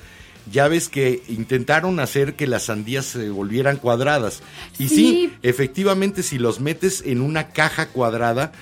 [0.52, 4.42] Ya ves que intentaron hacer que las sandías se volvieran cuadradas.
[4.78, 5.32] Y sí, Sí.
[5.42, 8.52] efectivamente, si los metes en una caja cuadrada,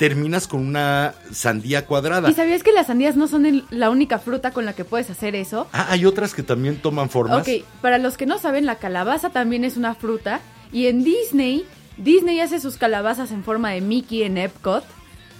[0.00, 2.30] terminas con una sandía cuadrada.
[2.30, 5.10] ¿Y sabías que las sandías no son el- la única fruta con la que puedes
[5.10, 5.66] hacer eso?
[5.74, 7.46] Ah, hay otras que también toman formas.
[7.46, 10.40] Ok, para los que no saben, la calabaza también es una fruta.
[10.72, 11.66] Y en Disney,
[11.98, 14.84] Disney hace sus calabazas en forma de Mickey en Epcot.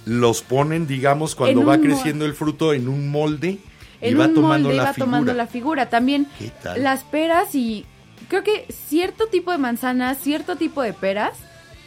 [0.05, 3.57] los ponen, digamos, cuando va creciendo el fruto en un molde
[3.99, 5.05] y va un tomando molde la va figura.
[5.11, 5.89] tomando la figura.
[5.89, 6.83] También ¿Qué tal?
[6.83, 7.85] las peras y
[8.27, 11.33] creo que cierto tipo de manzanas, cierto tipo de peras,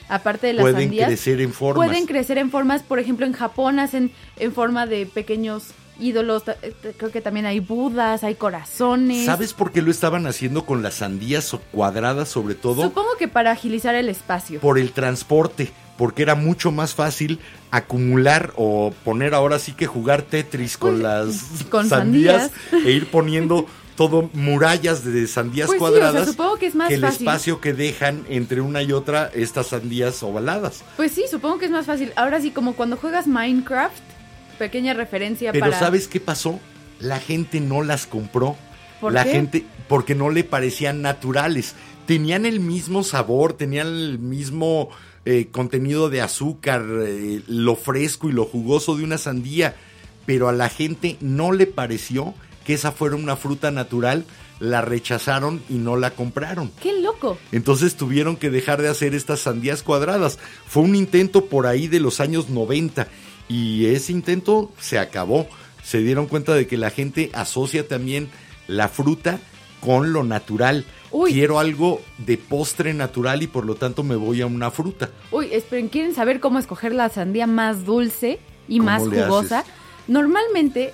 [0.09, 1.87] aparte de las Pueden sandías, crecer en formas.
[1.87, 5.69] pueden crecer en formas, por ejemplo, en Japón hacen en forma de pequeños
[6.01, 6.43] ídolos.
[6.63, 9.25] eh, Creo que también hay budas, hay corazones.
[9.27, 12.83] ¿Sabes por qué lo estaban haciendo con las sandías cuadradas sobre todo?
[12.83, 14.61] Supongo que para agilizar el espacio.
[14.61, 17.39] Por el transporte, porque era mucho más fácil
[17.71, 23.07] acumular o poner ahora sí que jugar Tetris con Pues, las con sandías, e ir
[23.11, 27.01] poniendo todo murallas de sandías Pues sí, o sea, cuadradas supongo que es más el
[27.01, 27.27] fácil.
[27.27, 30.83] espacio que dejan entre una y otra estas sandías ovaladas.
[30.97, 32.13] Pues sí, supongo que es más fácil.
[32.17, 34.03] Ahora sí, como cuando juegas Minecraft,
[34.59, 35.79] pequeña referencia Pero para...
[35.79, 36.59] ¿sabes qué pasó?
[37.01, 38.57] La gente no las compró.
[39.01, 39.31] ¿Por la qué?
[39.31, 41.75] gente porque no le parecían naturales.
[42.07, 44.91] Tenían el mismo sabor, tenían el mismo
[45.25, 49.75] eh, contenido de azúcar, eh, lo fresco y lo jugoso de una sandía,
[50.27, 52.35] pero a la gente no le pareció
[52.65, 54.25] que esa fuera una fruta natural,
[54.61, 56.71] la rechazaron y no la compraron.
[56.81, 57.39] ¡Qué loco!
[57.53, 60.39] Entonces tuvieron que dejar de hacer estas sandías cuadradas.
[60.67, 63.09] Fue un intento por ahí de los años 90
[63.49, 65.47] y ese intento se acabó.
[65.83, 68.31] Se dieron cuenta de que la gente asocia también
[68.67, 69.39] la fruta
[69.81, 70.85] con lo natural.
[71.11, 71.33] Uy.
[71.33, 75.11] Quiero algo de postre natural y por lo tanto me voy a una fruta.
[75.31, 79.65] Uy, esperen, ¿quieren saber cómo escoger la sandía más dulce y ¿Cómo más jugosa?
[80.09, 80.93] Normalmente,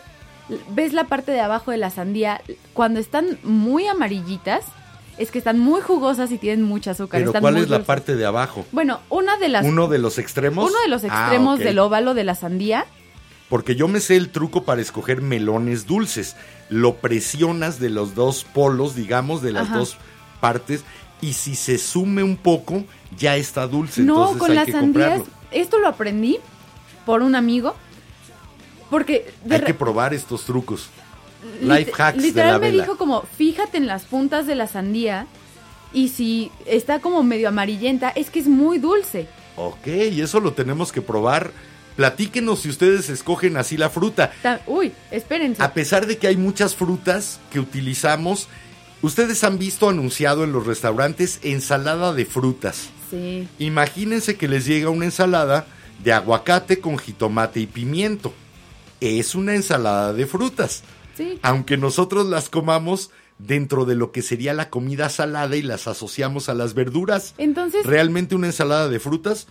[0.70, 2.40] ves la parte de abajo de la sandía,
[2.72, 4.64] cuando están muy amarillitas,
[5.18, 7.20] es que están muy jugosas y tienen mucho azúcar.
[7.20, 7.86] Pero están ¿cuál muy es la dulces.
[7.86, 8.64] parte de abajo?
[8.72, 9.66] Bueno, una de las...
[9.66, 10.68] ¿Uno de los extremos?
[10.70, 12.86] uno de los Ah, extremos del óvalo de la sandía.
[13.50, 16.36] Porque yo me sé el truco para escoger melones dulces.
[16.68, 19.78] Lo presionas de los dos polos, digamos, de las Ajá.
[19.78, 19.96] dos
[20.40, 20.84] partes.
[21.20, 22.84] Y si se sume un poco,
[23.18, 24.02] ya está dulce.
[24.02, 25.08] No, entonces con hay las que sandías.
[25.18, 25.26] comprarlo.
[25.50, 26.38] Esto lo aprendí
[27.04, 27.74] por un amigo.
[28.90, 30.88] Porque de Hay que probar estos trucos.
[31.62, 32.82] Life hacks de literal la me vela.
[32.82, 35.26] dijo como, fíjate en las puntas de la sandía.
[35.92, 39.26] Y si está como medio amarillenta, es que es muy dulce.
[39.56, 41.50] Ok, y eso lo tenemos que probar.
[41.96, 44.32] Platíquenos si ustedes escogen así la fruta.
[44.42, 45.62] Ta- Uy, espérense.
[45.62, 48.48] A pesar de que hay muchas frutas que utilizamos,
[49.02, 52.90] ustedes han visto anunciado en los restaurantes ensalada de frutas.
[53.10, 53.48] Sí.
[53.58, 55.66] Imagínense que les llega una ensalada
[56.04, 58.32] de aguacate con jitomate y pimiento.
[59.00, 60.82] Es una ensalada de frutas.
[61.16, 61.38] Sí.
[61.42, 66.48] Aunque nosotros las comamos dentro de lo que sería la comida salada y las asociamos
[66.48, 67.34] a las verduras.
[67.38, 69.46] Entonces, Realmente una ensalada de frutas,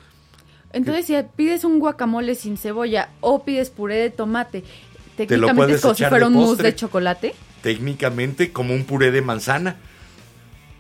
[0.72, 4.64] entonces si pides un guacamole sin cebolla o pides puré de tomate,
[5.18, 7.36] lo técnicamente es como si fuera un mousse de chocolate.
[7.62, 9.78] técnicamente como un puré de manzana.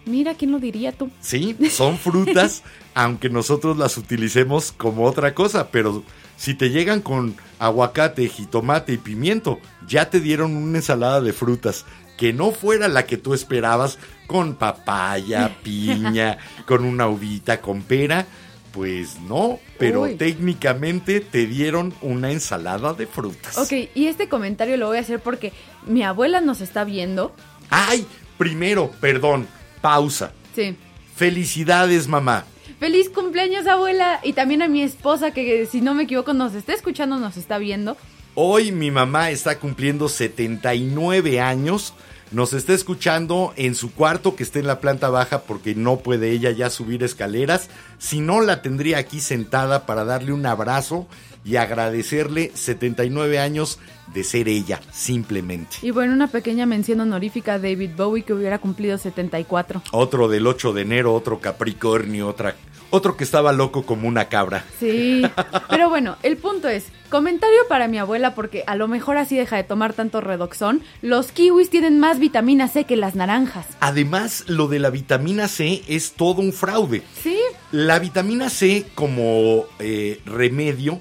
[0.05, 1.09] Mira, ¿quién lo diría tú?
[1.21, 2.63] Sí, son frutas,
[2.93, 6.03] aunque nosotros las utilicemos como otra cosa, pero
[6.37, 11.85] si te llegan con aguacate, jitomate y pimiento, ya te dieron una ensalada de frutas
[12.17, 18.25] que no fuera la que tú esperabas, con papaya, piña, con una uvita, con pera,
[18.73, 20.15] pues no, pero Uy.
[20.15, 23.57] técnicamente te dieron una ensalada de frutas.
[23.57, 25.53] Ok, y este comentario lo voy a hacer porque
[25.85, 27.33] mi abuela nos está viendo.
[27.69, 28.05] Ay,
[28.37, 29.47] primero, perdón,
[29.81, 30.33] pausa.
[30.53, 30.75] Sí.
[31.15, 32.45] Felicidades, mamá.
[32.79, 34.21] Feliz cumpleaños, abuela.
[34.23, 37.57] Y también a mi esposa, que si no me equivoco nos está escuchando, nos está
[37.57, 37.97] viendo.
[38.35, 41.93] Hoy mi mamá está cumpliendo 79 años.
[42.31, 46.31] Nos está escuchando en su cuarto que está en la planta baja porque no puede
[46.31, 47.69] ella ya subir escaleras.
[47.97, 51.07] Si no, la tendría aquí sentada para darle un abrazo
[51.43, 53.79] y agradecerle 79 años
[54.13, 55.77] de ser ella, simplemente.
[55.81, 59.83] Y bueno, una pequeña mención honorífica a David Bowie que hubiera cumplido 74.
[59.91, 62.55] Otro del 8 de enero, otro Capricornio, otra,
[62.89, 64.65] otro que estaba loco como una cabra.
[64.79, 65.21] Sí,
[65.69, 69.57] pero bueno, el punto es, comentario para mi abuela porque a lo mejor así deja
[69.57, 73.67] de tomar tanto redoxón, los kiwis tienen más vitamina C que las naranjas.
[73.79, 77.03] Además, lo de la vitamina C es todo un fraude.
[77.21, 77.37] Sí,
[77.71, 80.99] La vitamina C como eh, remedio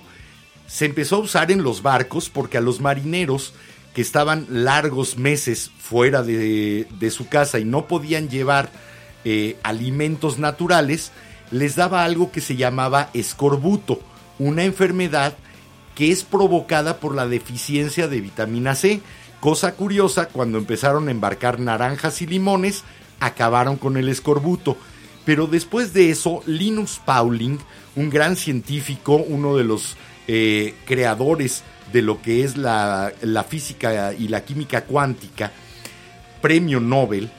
[0.68, 3.54] se empezó a usar en los barcos porque a los marineros
[3.94, 8.70] que estaban largos meses fuera de, de su casa y no podían llevar
[9.24, 11.10] eh, alimentos naturales,
[11.50, 14.00] les daba algo que se llamaba escorbuto,
[14.38, 15.36] una enfermedad
[15.94, 19.00] que es provocada por la deficiencia de vitamina C.
[19.40, 22.84] Cosa curiosa, cuando empezaron a embarcar naranjas y limones,
[23.18, 24.76] acabaron con el escorbuto.
[25.24, 27.58] Pero después de eso, Linus Pauling,
[27.96, 29.96] un gran científico, uno de los
[30.28, 35.50] eh, creadores de lo que es la, la física y la química cuántica,
[36.40, 37.30] premio Nobel,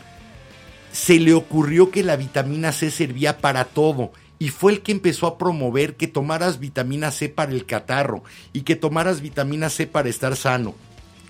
[0.92, 5.28] se le ocurrió que la vitamina C servía para todo y fue el que empezó
[5.28, 10.10] a promover que tomaras vitamina C para el catarro y que tomaras vitamina C para
[10.10, 10.74] estar sano.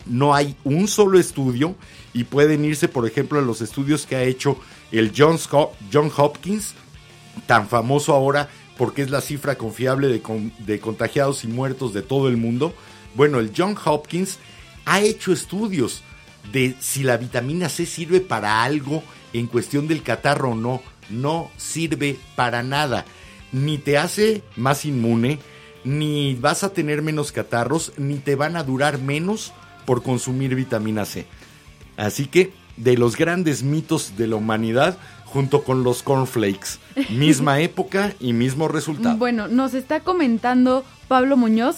[0.06, 1.76] No hay un solo estudio
[2.14, 4.58] y pueden irse, por ejemplo, a los estudios que ha hecho
[4.92, 6.74] el Johns Ho- John Hopkins,
[7.46, 8.50] tan famoso ahora
[8.80, 10.22] porque es la cifra confiable de,
[10.60, 12.74] de contagiados y muertos de todo el mundo.
[13.14, 14.40] Bueno, el John Hopkins
[14.86, 16.02] ha hecho estudios
[16.54, 19.04] de si la vitamina C sirve para algo
[19.34, 20.82] en cuestión del catarro o no.
[21.10, 23.04] No sirve para nada.
[23.52, 25.40] ni te hace más inmune,
[25.84, 29.52] ni vas a tener menos catarros, ni te van a durar menos
[29.86, 31.26] por consumir vitamina C.
[31.98, 34.98] Así que, de los grandes mitos de la humanidad,
[35.30, 36.80] junto con los cornflakes,
[37.10, 39.18] misma época y mismo resultado.
[39.18, 41.78] Bueno, nos está comentando Pablo Muñoz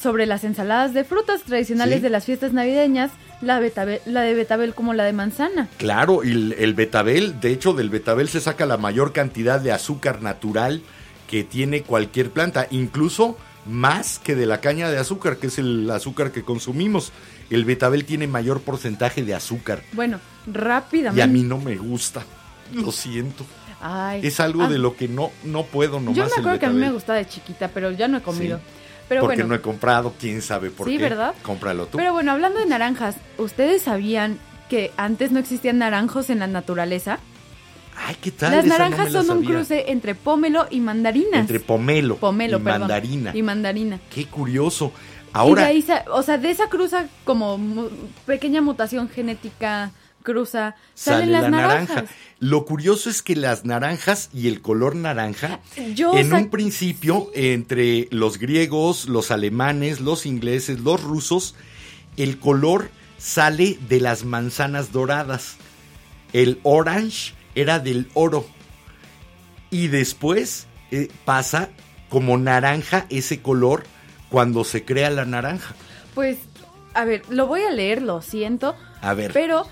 [0.00, 2.02] sobre las ensaladas de frutas tradicionales Sí.
[2.02, 3.10] de las fiestas navideñas,
[3.42, 5.68] la, betabel- la de betabel como la de manzana.
[5.76, 9.72] Claro, y el, el betabel, de hecho del betabel se saca la mayor cantidad de
[9.72, 10.82] azúcar natural
[11.28, 13.36] que tiene cualquier planta, incluso
[13.66, 17.12] más que de la caña de azúcar, que es el azúcar que consumimos.
[17.50, 21.22] El betabel tiene mayor porcentaje de azúcar Bueno, y rápidamente.
[21.22, 22.24] a mí no me gusta.
[22.72, 23.44] Lo siento.
[23.80, 26.58] Ay, Es algo ah, de lo que no, no puedo nomás Yo me el acuerdo
[26.58, 28.58] que a mí me gustaba de chiquita, pero ya no he comido.
[28.58, 28.64] Sí.
[29.08, 31.02] Pero porque bueno, no he comprado, quién sabe por Sí, qué.
[31.02, 31.34] ¿verdad?
[31.42, 31.98] Cómpralo tú.
[31.98, 34.38] pero bueno, hablando de naranjas, ¿ustedes sabían
[34.68, 37.18] que antes no existían naranjos en la naturaleza?
[37.96, 38.52] Ay, ¿qué tal?
[38.52, 41.40] Las Esa naranjas la son un cruce entre pómelo y mandarinas.
[41.40, 43.36] Entre pomelo, pomelo, y perdón, mandarina.
[43.36, 43.98] Y mandarina.
[44.14, 44.92] Qué curioso.
[44.94, 47.58] y de Ahora, ahí, o sea, de esa cruza como
[48.26, 49.90] pequeña mutación genética
[50.22, 51.88] cruza, salen sale las la naranjas.
[51.96, 52.14] naranja.
[52.38, 55.60] Lo curioso es que las naranjas y el color naranja,
[55.94, 61.54] Yo en un principio, entre los griegos, los alemanes, los ingleses, los rusos,
[62.16, 65.56] el color sale de las manzanas doradas.
[66.32, 68.46] El orange era del oro.
[69.70, 71.70] Y después eh, pasa
[72.08, 73.84] como naranja ese color
[74.30, 75.74] cuando se crea la naranja.
[76.14, 76.38] Pues,
[76.94, 79.66] a ver, lo voy a leer, lo siento, A ver, pero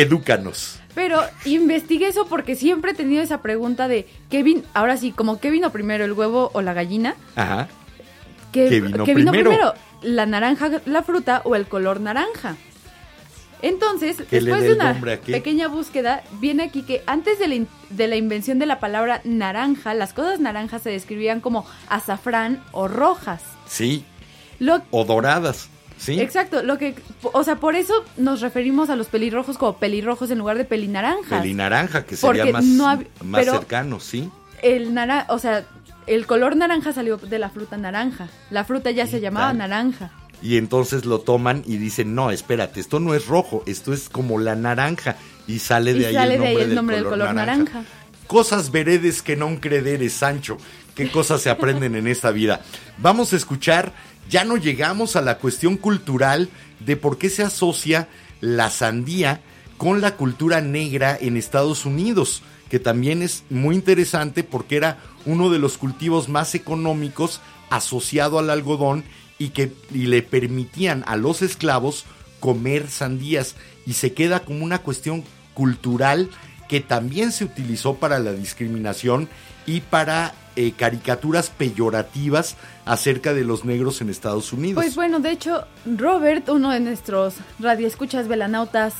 [0.00, 0.78] edúcanos.
[0.94, 4.62] Pero investigué eso porque siempre he tenido esa pregunta de ¿qué vino?
[4.74, 7.14] Ahora sí, como ¿qué vino primero, el huevo o la gallina?
[7.34, 7.68] Ajá.
[8.52, 9.50] ¿Qué, ¿Qué vino qué vino primero?
[9.50, 9.74] primero?
[10.02, 12.56] ¿La naranja, la fruta o el color naranja?
[13.62, 14.94] Entonces, después de una
[15.32, 19.22] pequeña búsqueda, viene aquí que antes de la, in- de la invención de la palabra
[19.24, 23.42] naranja, las cosas naranjas se describían como azafrán o rojas.
[23.66, 24.04] Sí,
[24.58, 25.70] Lo, o doradas.
[25.98, 26.20] ¿Sí?
[26.20, 30.38] Exacto, lo que, o sea, por eso nos referimos a los pelirrojos como pelirrojos en
[30.38, 31.40] lugar de pelinaranjas.
[31.40, 34.30] Pelinaranja, que sería Porque más, no hab- más pero- cercano, ¿sí?
[34.62, 35.64] el naranja, o sea,
[36.06, 38.28] el color naranja salió de la fruta naranja.
[38.50, 39.58] La fruta ya se ¿Qué llamaba tal?
[39.58, 40.10] naranja.
[40.42, 44.38] Y entonces lo toman y dicen, no, espérate, esto no es rojo, esto es como
[44.38, 45.16] la naranja.
[45.46, 47.18] Y sale de Y ahí sale el de ahí nombre, el del, nombre del color
[47.20, 47.62] color naranja.
[47.74, 47.90] naranja.
[48.26, 50.58] Cosas veredes que no crederes, Sancho.
[50.94, 52.60] Qué cosas se aprenden en esta vida.
[52.98, 53.92] Vamos a escuchar,
[54.28, 56.48] ya no llegamos a la cuestión cultural
[56.80, 58.08] de por qué se asocia
[58.40, 59.40] la sandía
[59.76, 65.50] con la cultura negra en Estados Unidos, que también es muy interesante porque era uno
[65.50, 67.40] de los cultivos más económicos
[67.70, 69.04] asociado al algodón
[69.38, 72.04] y que y le permitían a los esclavos
[72.40, 73.54] comer sandías.
[73.86, 75.24] Y se queda como una cuestión
[75.54, 76.30] cultural
[76.68, 79.28] que también se utilizó para la discriminación
[79.66, 84.82] y para eh, caricaturas peyorativas acerca de los negros en Estados Unidos.
[84.82, 88.94] Pues bueno, de hecho, Robert, uno de nuestros radioescuchas velanautas,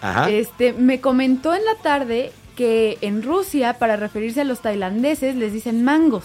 [0.00, 0.30] Ajá.
[0.30, 5.52] este, me comentó en la tarde que en Rusia, para referirse a los tailandeses, les
[5.52, 6.24] dicen mangos.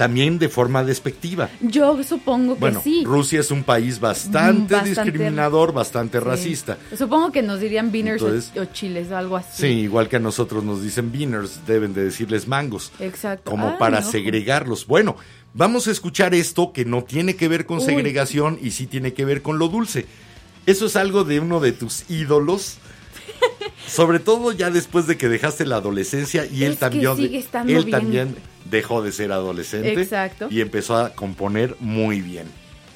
[0.00, 1.50] También de forma despectiva.
[1.60, 3.02] Yo supongo que Bueno, sí.
[3.04, 6.24] Rusia es un país bastante, bastante- discriminador, bastante Sí.
[6.24, 6.78] racista.
[6.96, 9.60] Supongo que nos dirían beaners o- Entonces- o, chiles o algo así.
[9.60, 12.92] Sí, igual que a nosotros nos dicen beaners, deben de decirles mangos.
[12.98, 13.50] Exacto.
[13.50, 14.10] como Ay, para no.
[14.10, 14.86] segregarlos.
[14.86, 15.16] Bueno,
[15.52, 17.84] vamos a escuchar esto que no tiene que ver con Uy.
[17.84, 20.06] segregación y sí tiene que ver con lo dulce.
[20.64, 22.78] Eso es algo de uno de tus ídolos.
[23.86, 27.70] Sobre todo ya después de que dejaste la adolescencia y él Es también sigue estando
[27.72, 27.90] él bien.
[27.90, 28.36] también
[28.70, 30.48] dejó de ser adolescente Exacto.
[30.50, 32.46] y empezó a componer muy bien.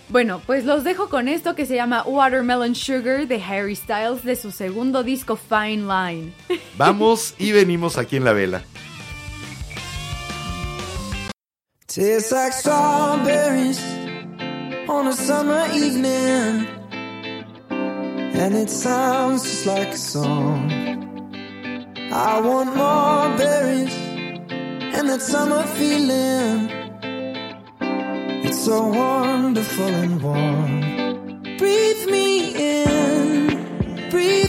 [0.08, 4.36] Bueno, pues los dejo con esto que se llama Watermelon Sugar de Harry Styles de
[4.36, 6.32] su segundo disco Fine Line.
[6.76, 8.62] Vamos y venimos aquí en la vela.
[11.86, 13.80] Tastes like strawberries
[14.88, 16.66] on a summer evening.
[17.70, 20.70] And it sounds just like a song.
[22.12, 24.13] I want more berries
[24.96, 26.70] and that summer feeling.
[28.46, 30.80] It's so wonderful and warm.
[31.58, 34.43] Breathe me in, breathe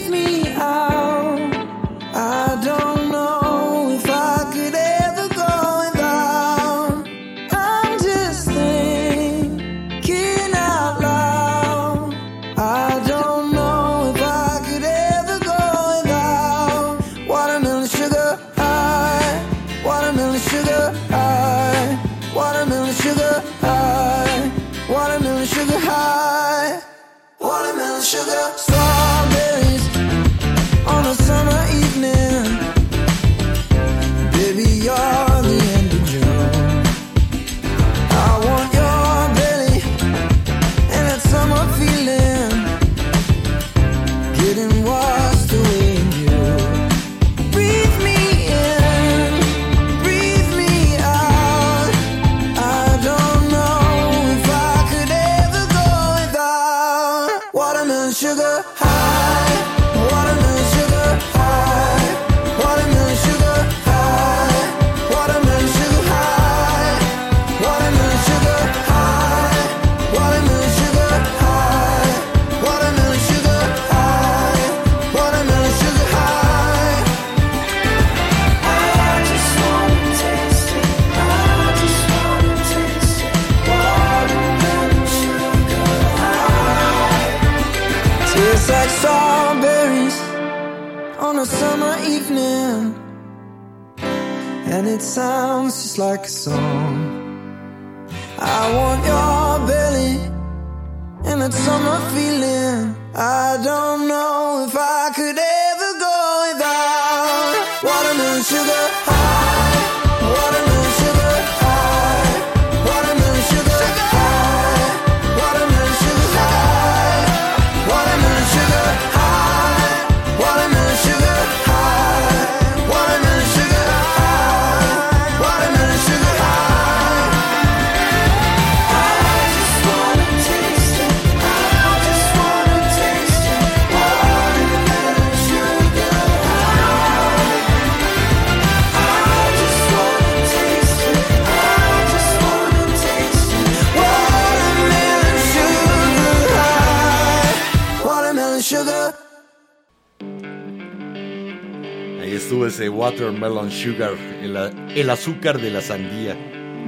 [152.95, 154.55] Watermelon Sugar, el,
[154.95, 156.35] el azúcar de la sandía,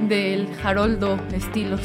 [0.08, 1.80] Del Haroldo Estilos.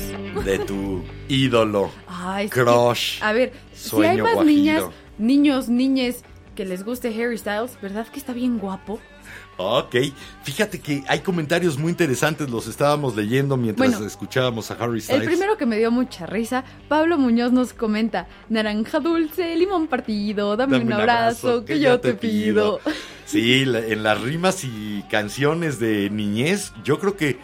[0.45, 1.91] de tu ídolo.
[2.07, 3.21] Ay, que- Crush.
[3.21, 4.83] a ver, si hay más niñas,
[5.17, 6.23] niños, niñes
[6.55, 8.99] que les guste Harry Styles, ¿verdad que está bien guapo?
[9.57, 9.95] Ok,
[10.43, 15.21] fíjate que hay comentarios muy interesantes, los estábamos leyendo mientras Bueno, escuchábamos a Harry Styles.
[15.21, 20.57] El primero que me dio mucha risa, Pablo Muñoz nos comenta, naranja dulce, limón partido,
[20.57, 22.79] dame, un abrazo, que, yo te pido.
[23.25, 27.37] Sí, la- en las rimas y canciones de niñez, yo creo que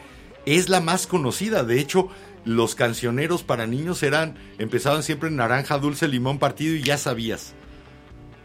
[0.45, 1.63] es la más conocida.
[1.63, 2.09] De hecho,
[2.43, 7.53] los cancioneros para niños eran, empezaban siempre en naranja, dulce, limón partido y ya sabías.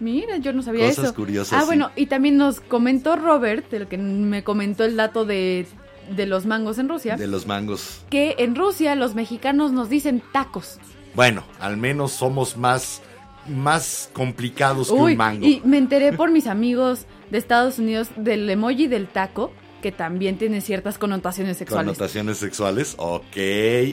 [0.01, 1.15] Mira, yo no sabía Cosas eso.
[1.15, 1.67] curiosas, Ah, sí.
[1.67, 5.67] bueno, y también nos comentó Robert, el que me comentó el dato de,
[6.15, 8.05] de los mangos en Rusia, De los mangos.
[8.11, 10.79] que en Rusia los mexicanos nos dicen tacos.
[11.15, 13.01] Bueno, al menos somos más,
[13.49, 15.47] más complicados que un mango.
[15.47, 19.53] y me enteré por mis amigos de Estados Unidos del emoji del taco,
[19.85, 21.89] que también tiene ciertas connotaciones sexuales.
[21.89, 23.37] Connotaciones sexuales, ok.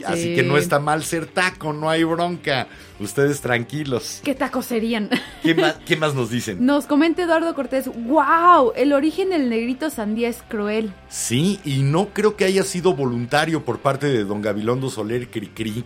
[0.06, 2.66] Así que no está mal ser taco, no hay bronca.
[2.98, 4.22] Ustedes tranquilos.
[4.24, 5.10] ¿Qué tacos serían?
[5.42, 6.64] ¿Qué más, qué más nos dicen?
[6.64, 10.94] Nos comenta Eduardo Cortés, wow, el origen del negrito sandía es cruel.
[11.10, 15.84] Sí, y no creo que haya sido voluntario por parte de don Gabilondo Soler Cricri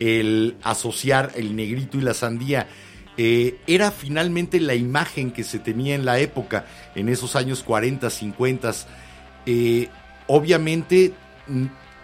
[0.00, 2.66] el asociar el negrito y la sandía.
[3.16, 6.66] Eh, era finalmente la imagen que se tenía en la época,
[6.96, 8.72] en esos años 40, 50.
[9.46, 9.88] Eh,
[10.26, 11.12] obviamente,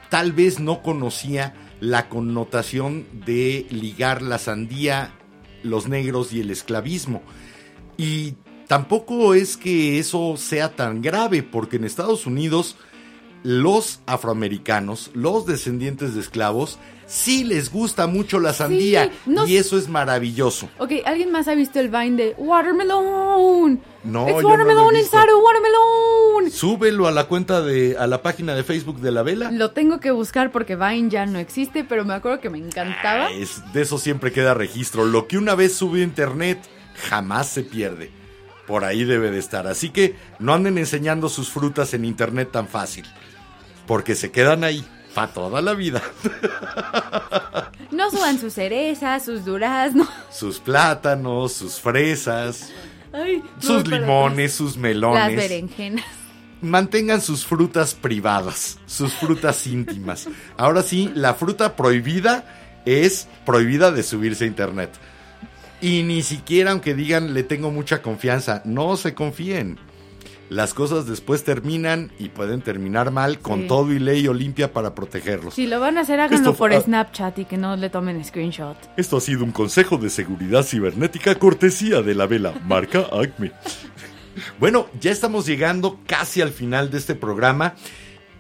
[0.08, 5.12] tal vez no conocía la connotación de ligar la sandía,
[5.62, 7.22] los negros y el esclavismo.
[7.96, 8.34] Y
[8.66, 12.76] tampoco es que eso sea tan grave, porque en Estados Unidos
[13.42, 16.78] los afroamericanos, los descendientes de esclavos,
[17.12, 20.68] sí les gusta mucho la sandía no y eso es maravilloso.
[20.78, 23.80] Ok, ¿alguien más ha visto el Vine de Watermelon?
[24.04, 25.16] No, It's yo no lo he Watermelon visto.
[25.16, 26.50] Watermelon.
[26.50, 29.50] Súbelo a la cuenta de a la página de Facebook de la vela.
[29.50, 33.26] Lo tengo que buscar porque Vine ya no existe, pero me acuerdo que me encantaba.
[33.26, 35.04] Ah, es- de eso siempre queda registro.
[35.04, 36.58] Lo que una vez sube a internet
[37.08, 38.10] jamás se pierde.
[38.66, 39.66] Por ahí debe de estar.
[39.66, 43.04] Así que no anden enseñando sus frutas en internet tan fácil.
[43.86, 44.84] Porque se quedan ahí
[45.20, 46.02] para toda la vida.
[47.90, 50.08] No suban sus cerezas, sus duraznos.
[50.30, 52.72] Sus plátanos, sus fresas,
[53.12, 55.34] Ay, sus limones, sus melones.
[55.34, 56.04] Las berenjenas.
[56.62, 60.28] Mantengan sus frutas privadas, sus frutas íntimas.
[60.56, 62.44] Ahora sí, la fruta prohibida
[62.86, 64.90] es prohibida de subirse a internet.
[65.82, 69.78] Y ni siquiera aunque digan le tengo mucha confianza, no se confíen.
[70.50, 73.68] Las cosas después terminan y pueden terminar mal con Sí.
[73.68, 75.54] todo y ley Olimpia para protegerlos.
[75.54, 76.80] Si lo van a hacer, háganlo Esto por ah.
[76.80, 78.76] Snapchat y que no le tomen screenshot.
[78.96, 83.52] Esto ha sido un consejo de seguridad cibernética cortesía de la vela, marca Acme.
[84.58, 87.76] Bueno, ya estamos llegando casi al final de este programa,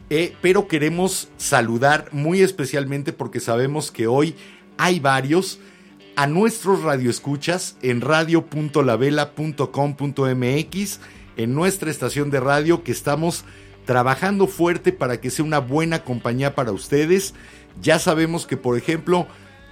[0.08, 4.34] eh, pero queremos saludar muy especialmente porque sabemos que hoy
[4.78, 5.60] hay varios
[6.16, 11.00] a nuestros radioescuchas en radio.lavela.com.mx,
[11.36, 13.44] en nuestra estación de radio que estamos
[13.84, 17.34] trabajando fuerte para que sea una buena compañía para ustedes.
[17.80, 19.26] Ya sabemos que, por ejemplo,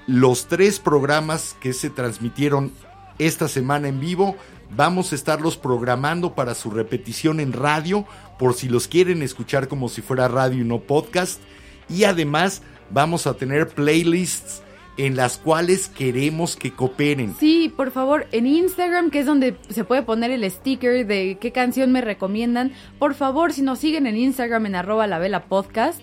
[0.06, 2.72] los tres programas que se transmitieron
[3.18, 4.36] esta semana en vivo.
[4.74, 8.06] Vamos a estarlos programando para su repetición en radio,
[8.39, 11.40] por si los quieren escuchar como si fuera radio y no podcast.
[11.89, 14.62] Y además vamos a tener playlists
[14.99, 17.35] en las cuales queremos que cooperen.
[17.41, 21.53] Sí, por favor, en Instagram, que es donde se puede poner el sticker de qué
[21.53, 22.73] canción me recomiendan.
[22.99, 26.01] Por favor, si nos siguen en Instagram en arroba la vela podcast,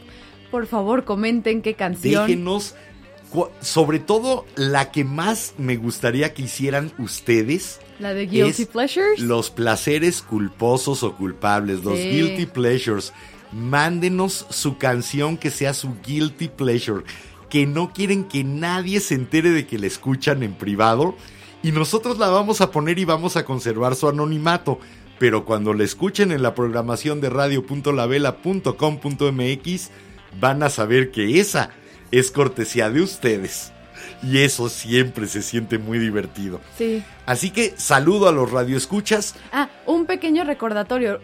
[0.50, 2.26] por favor comenten qué canción.
[2.26, 2.74] Déjenos,
[3.60, 7.82] sobre todo la que más me gustaría que hicieran ustedes.
[8.00, 9.20] La de Guilty es Pleasures.
[9.20, 12.10] Los placeres culposos o culpables, los Sí.
[12.10, 13.12] guilty pleasures.
[13.52, 17.04] Mándenos su canción que sea su guilty pleasure.
[17.50, 21.16] Que no quieren que nadie se entere de que la escuchan en privado.
[21.64, 24.80] Y nosotros la vamos a poner y vamos a conservar su anonimato.
[25.18, 29.90] Pero cuando la escuchen en la programación de radio.lavela.com.mx,
[30.40, 31.72] van a saber que esa
[32.12, 33.72] es cortesía de ustedes.
[34.22, 36.60] Y eso siempre se siente muy divertido.
[36.78, 37.04] Sí.
[37.26, 39.36] Así que saludo a los radioescuchas.
[39.52, 41.20] Ah, un pequeño recordatorio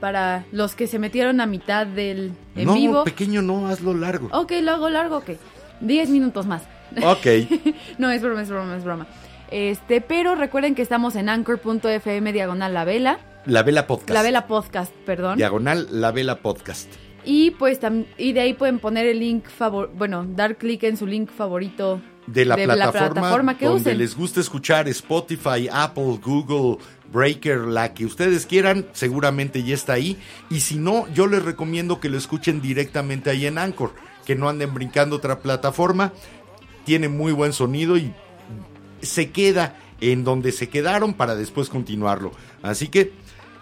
[0.00, 3.04] para los que se metieron a mitad del en no, vivo.
[3.04, 4.28] pequeño no, hazlo largo.
[4.32, 5.30] Ok, lo hago largo, ok.
[5.82, 6.62] Diez minutos más.
[7.02, 7.26] Ok.
[7.98, 9.06] no, es broma, es broma, es broma.
[9.50, 13.18] Este, pero recuerden que estamos en anchor.fm diagonal la vela.
[13.44, 14.10] La Vela Podcast.
[14.10, 15.36] La vela podcast, perdón.
[15.36, 16.88] Diagonal La Vela Podcast.
[17.24, 17.80] Y pues
[18.16, 22.00] y de ahí pueden poner el link favor, bueno, dar clic en su link favorito
[22.26, 23.98] De la plataforma, plataforma que donde usen.
[23.98, 26.78] les guste escuchar Spotify, Apple, Google,
[27.12, 30.16] Breaker, la que ustedes quieran, seguramente ya está ahí.
[30.50, 33.94] Y si no, yo les recomiendo que lo escuchen directamente ahí en Anchor,
[34.24, 36.12] que no anden brincando otra plataforma.
[36.84, 38.12] Tiene muy buen sonido y
[39.02, 42.32] se queda en donde se quedaron para después continuarlo.
[42.62, 43.12] Así que,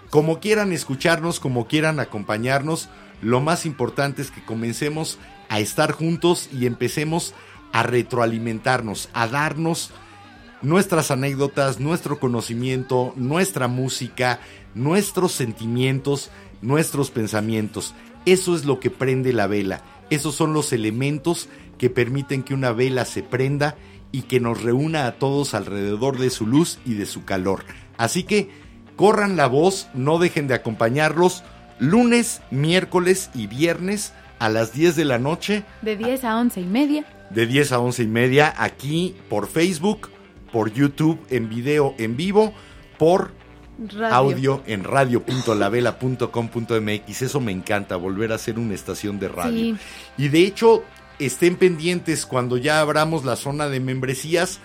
[0.09, 2.89] como quieran escucharnos, como quieran acompañarnos,
[3.23, 5.19] lo más importante es que comencemos
[5.49, 7.35] a estar juntos y empecemos
[7.73, 9.91] a retroalimentarnos, a darnos
[10.63, 14.41] nuestras anécdotas, nuestro conocimiento, nuestra música,
[14.75, 16.31] nuestros sentimientos,
[16.63, 17.95] nuestros pensamientos.
[18.27, 19.83] Eso es lo que prende la vela.
[20.11, 23.77] Esos son los elementos que permiten que una vela se prenda
[24.13, 27.65] y que nos reúna a todos alrededor de su luz y de su calor.
[27.97, 28.51] Así que
[28.97, 31.45] corran la voz, no dejen de acompañarlos
[31.79, 36.67] lunes, miércoles y viernes a las 10 de la noche De 10 a 11 y
[36.67, 37.05] media.
[37.31, 40.11] de 10 a 11 y media aquí por Facebook,
[40.53, 42.53] por YouTube en video en vivo,
[42.99, 43.33] por
[43.89, 44.15] Radio.
[44.15, 47.23] audio en radio.lavela.com.mx.
[47.23, 49.77] Eso me encanta, volver a ser una estación de radio.
[49.77, 49.79] Sí.
[50.19, 50.85] Y de hecho,
[51.19, 54.61] estén pendientes cuando ya abramos la zona de membresías.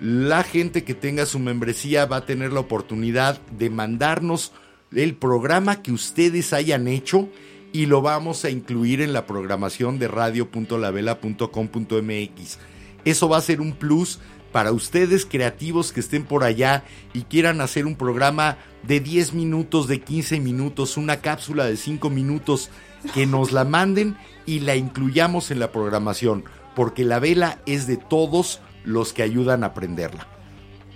[0.00, 4.52] La gente que tenga su membresía va a tener la oportunidad de mandarnos
[4.94, 7.28] el programa que ustedes hayan hecho
[7.72, 12.58] y lo vamos a incluir en la programación de radio.lavela.com.mx.
[13.04, 14.20] Eso va a ser un plus
[14.54, 19.88] para ustedes creativos que estén por allá y quieran hacer un programa de 10 minutos,
[19.88, 22.70] de 15 minutos, una cápsula de 5 minutos,
[23.14, 24.16] que nos la manden
[24.46, 26.44] y la incluyamos en la programación,
[26.76, 30.28] porque la vela es de todos los que ayudan a aprenderla.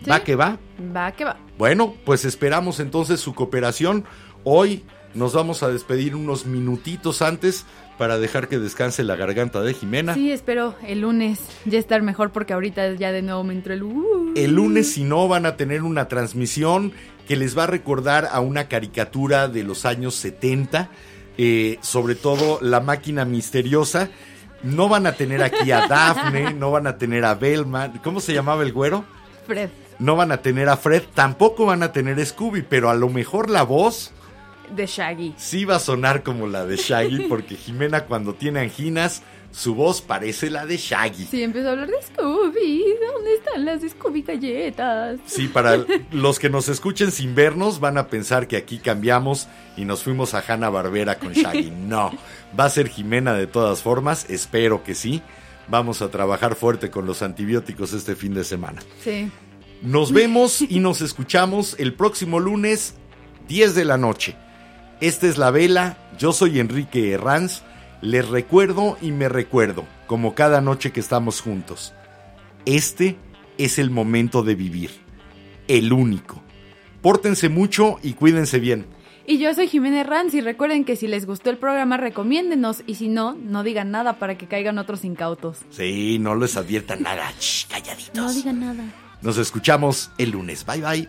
[0.04, 0.08] Sí.
[0.08, 0.60] ¿Va que va?
[0.94, 1.36] Va que va.
[1.58, 4.04] Bueno, pues esperamos entonces su cooperación.
[4.44, 7.66] Hoy nos vamos a despedir unos minutitos antes
[7.98, 10.14] para dejar que descanse la garganta de Jimena.
[10.14, 13.82] Sí, espero el lunes ya estar mejor porque ahorita ya de nuevo me entró el...
[13.82, 14.32] uh.
[14.36, 16.92] El lunes, si no, van a tener una transmisión
[17.26, 20.88] que les va a recordar a una caricatura de los años 70,
[21.36, 24.08] eh, sobre todo la máquina misteriosa.
[24.62, 27.92] No van a tener aquí a Daphne, no van a tener a Velma.
[28.02, 29.04] ¿Cómo se llamaba el güero?
[29.46, 32.94] Fred, No van a tener a Fred, tampoco van a tener a Scooby, pero a
[32.94, 34.12] lo mejor la voz
[34.74, 35.34] de Shaggy.
[35.36, 40.02] sí va a sonar como la de Shaggy, porque Jimena cuando tiene anginas, su voz
[40.02, 41.24] parece la de Shaggy.
[41.24, 42.84] Sí, empezó a hablar de Scooby.
[43.12, 45.18] ¿Dónde están las Scooby galletas?
[45.26, 45.76] Sí, para
[46.12, 50.34] los que nos escuchen sin vernos van a pensar que aquí cambiamos y nos fuimos
[50.34, 51.70] a Hanna Barbera con Shaggy.
[51.88, 52.12] No,
[52.58, 55.22] va a ser Jimena de todas formas, espero que sí.
[55.68, 58.82] Vamos a trabajar fuerte con los antibióticos este fin de semana.
[59.02, 59.30] Sí.
[59.82, 62.94] Nos vemos y nos escuchamos el próximo lunes,
[63.48, 64.34] 10 de la noche.
[65.00, 67.62] Esta es la vela, yo soy Enrique Herranz.
[68.00, 71.94] Les recuerdo y me recuerdo, como cada noche que estamos juntos.
[72.64, 73.16] Este
[73.58, 74.90] es el momento de vivir,
[75.68, 76.42] el único.
[77.00, 78.86] Pórtense mucho y cuídense bien.
[79.24, 82.94] Y yo soy Jimena Ranz y recuerden que si les gustó el programa recomiéndenos y
[82.94, 85.58] si no, no digan nada para que caigan otros incautos.
[85.70, 87.30] Sí, no les adviertan nada.
[87.38, 88.14] Shh, calladitos.
[88.14, 88.84] No digan nada.
[89.22, 90.64] Nos escuchamos el lunes.
[90.64, 91.08] Bye bye.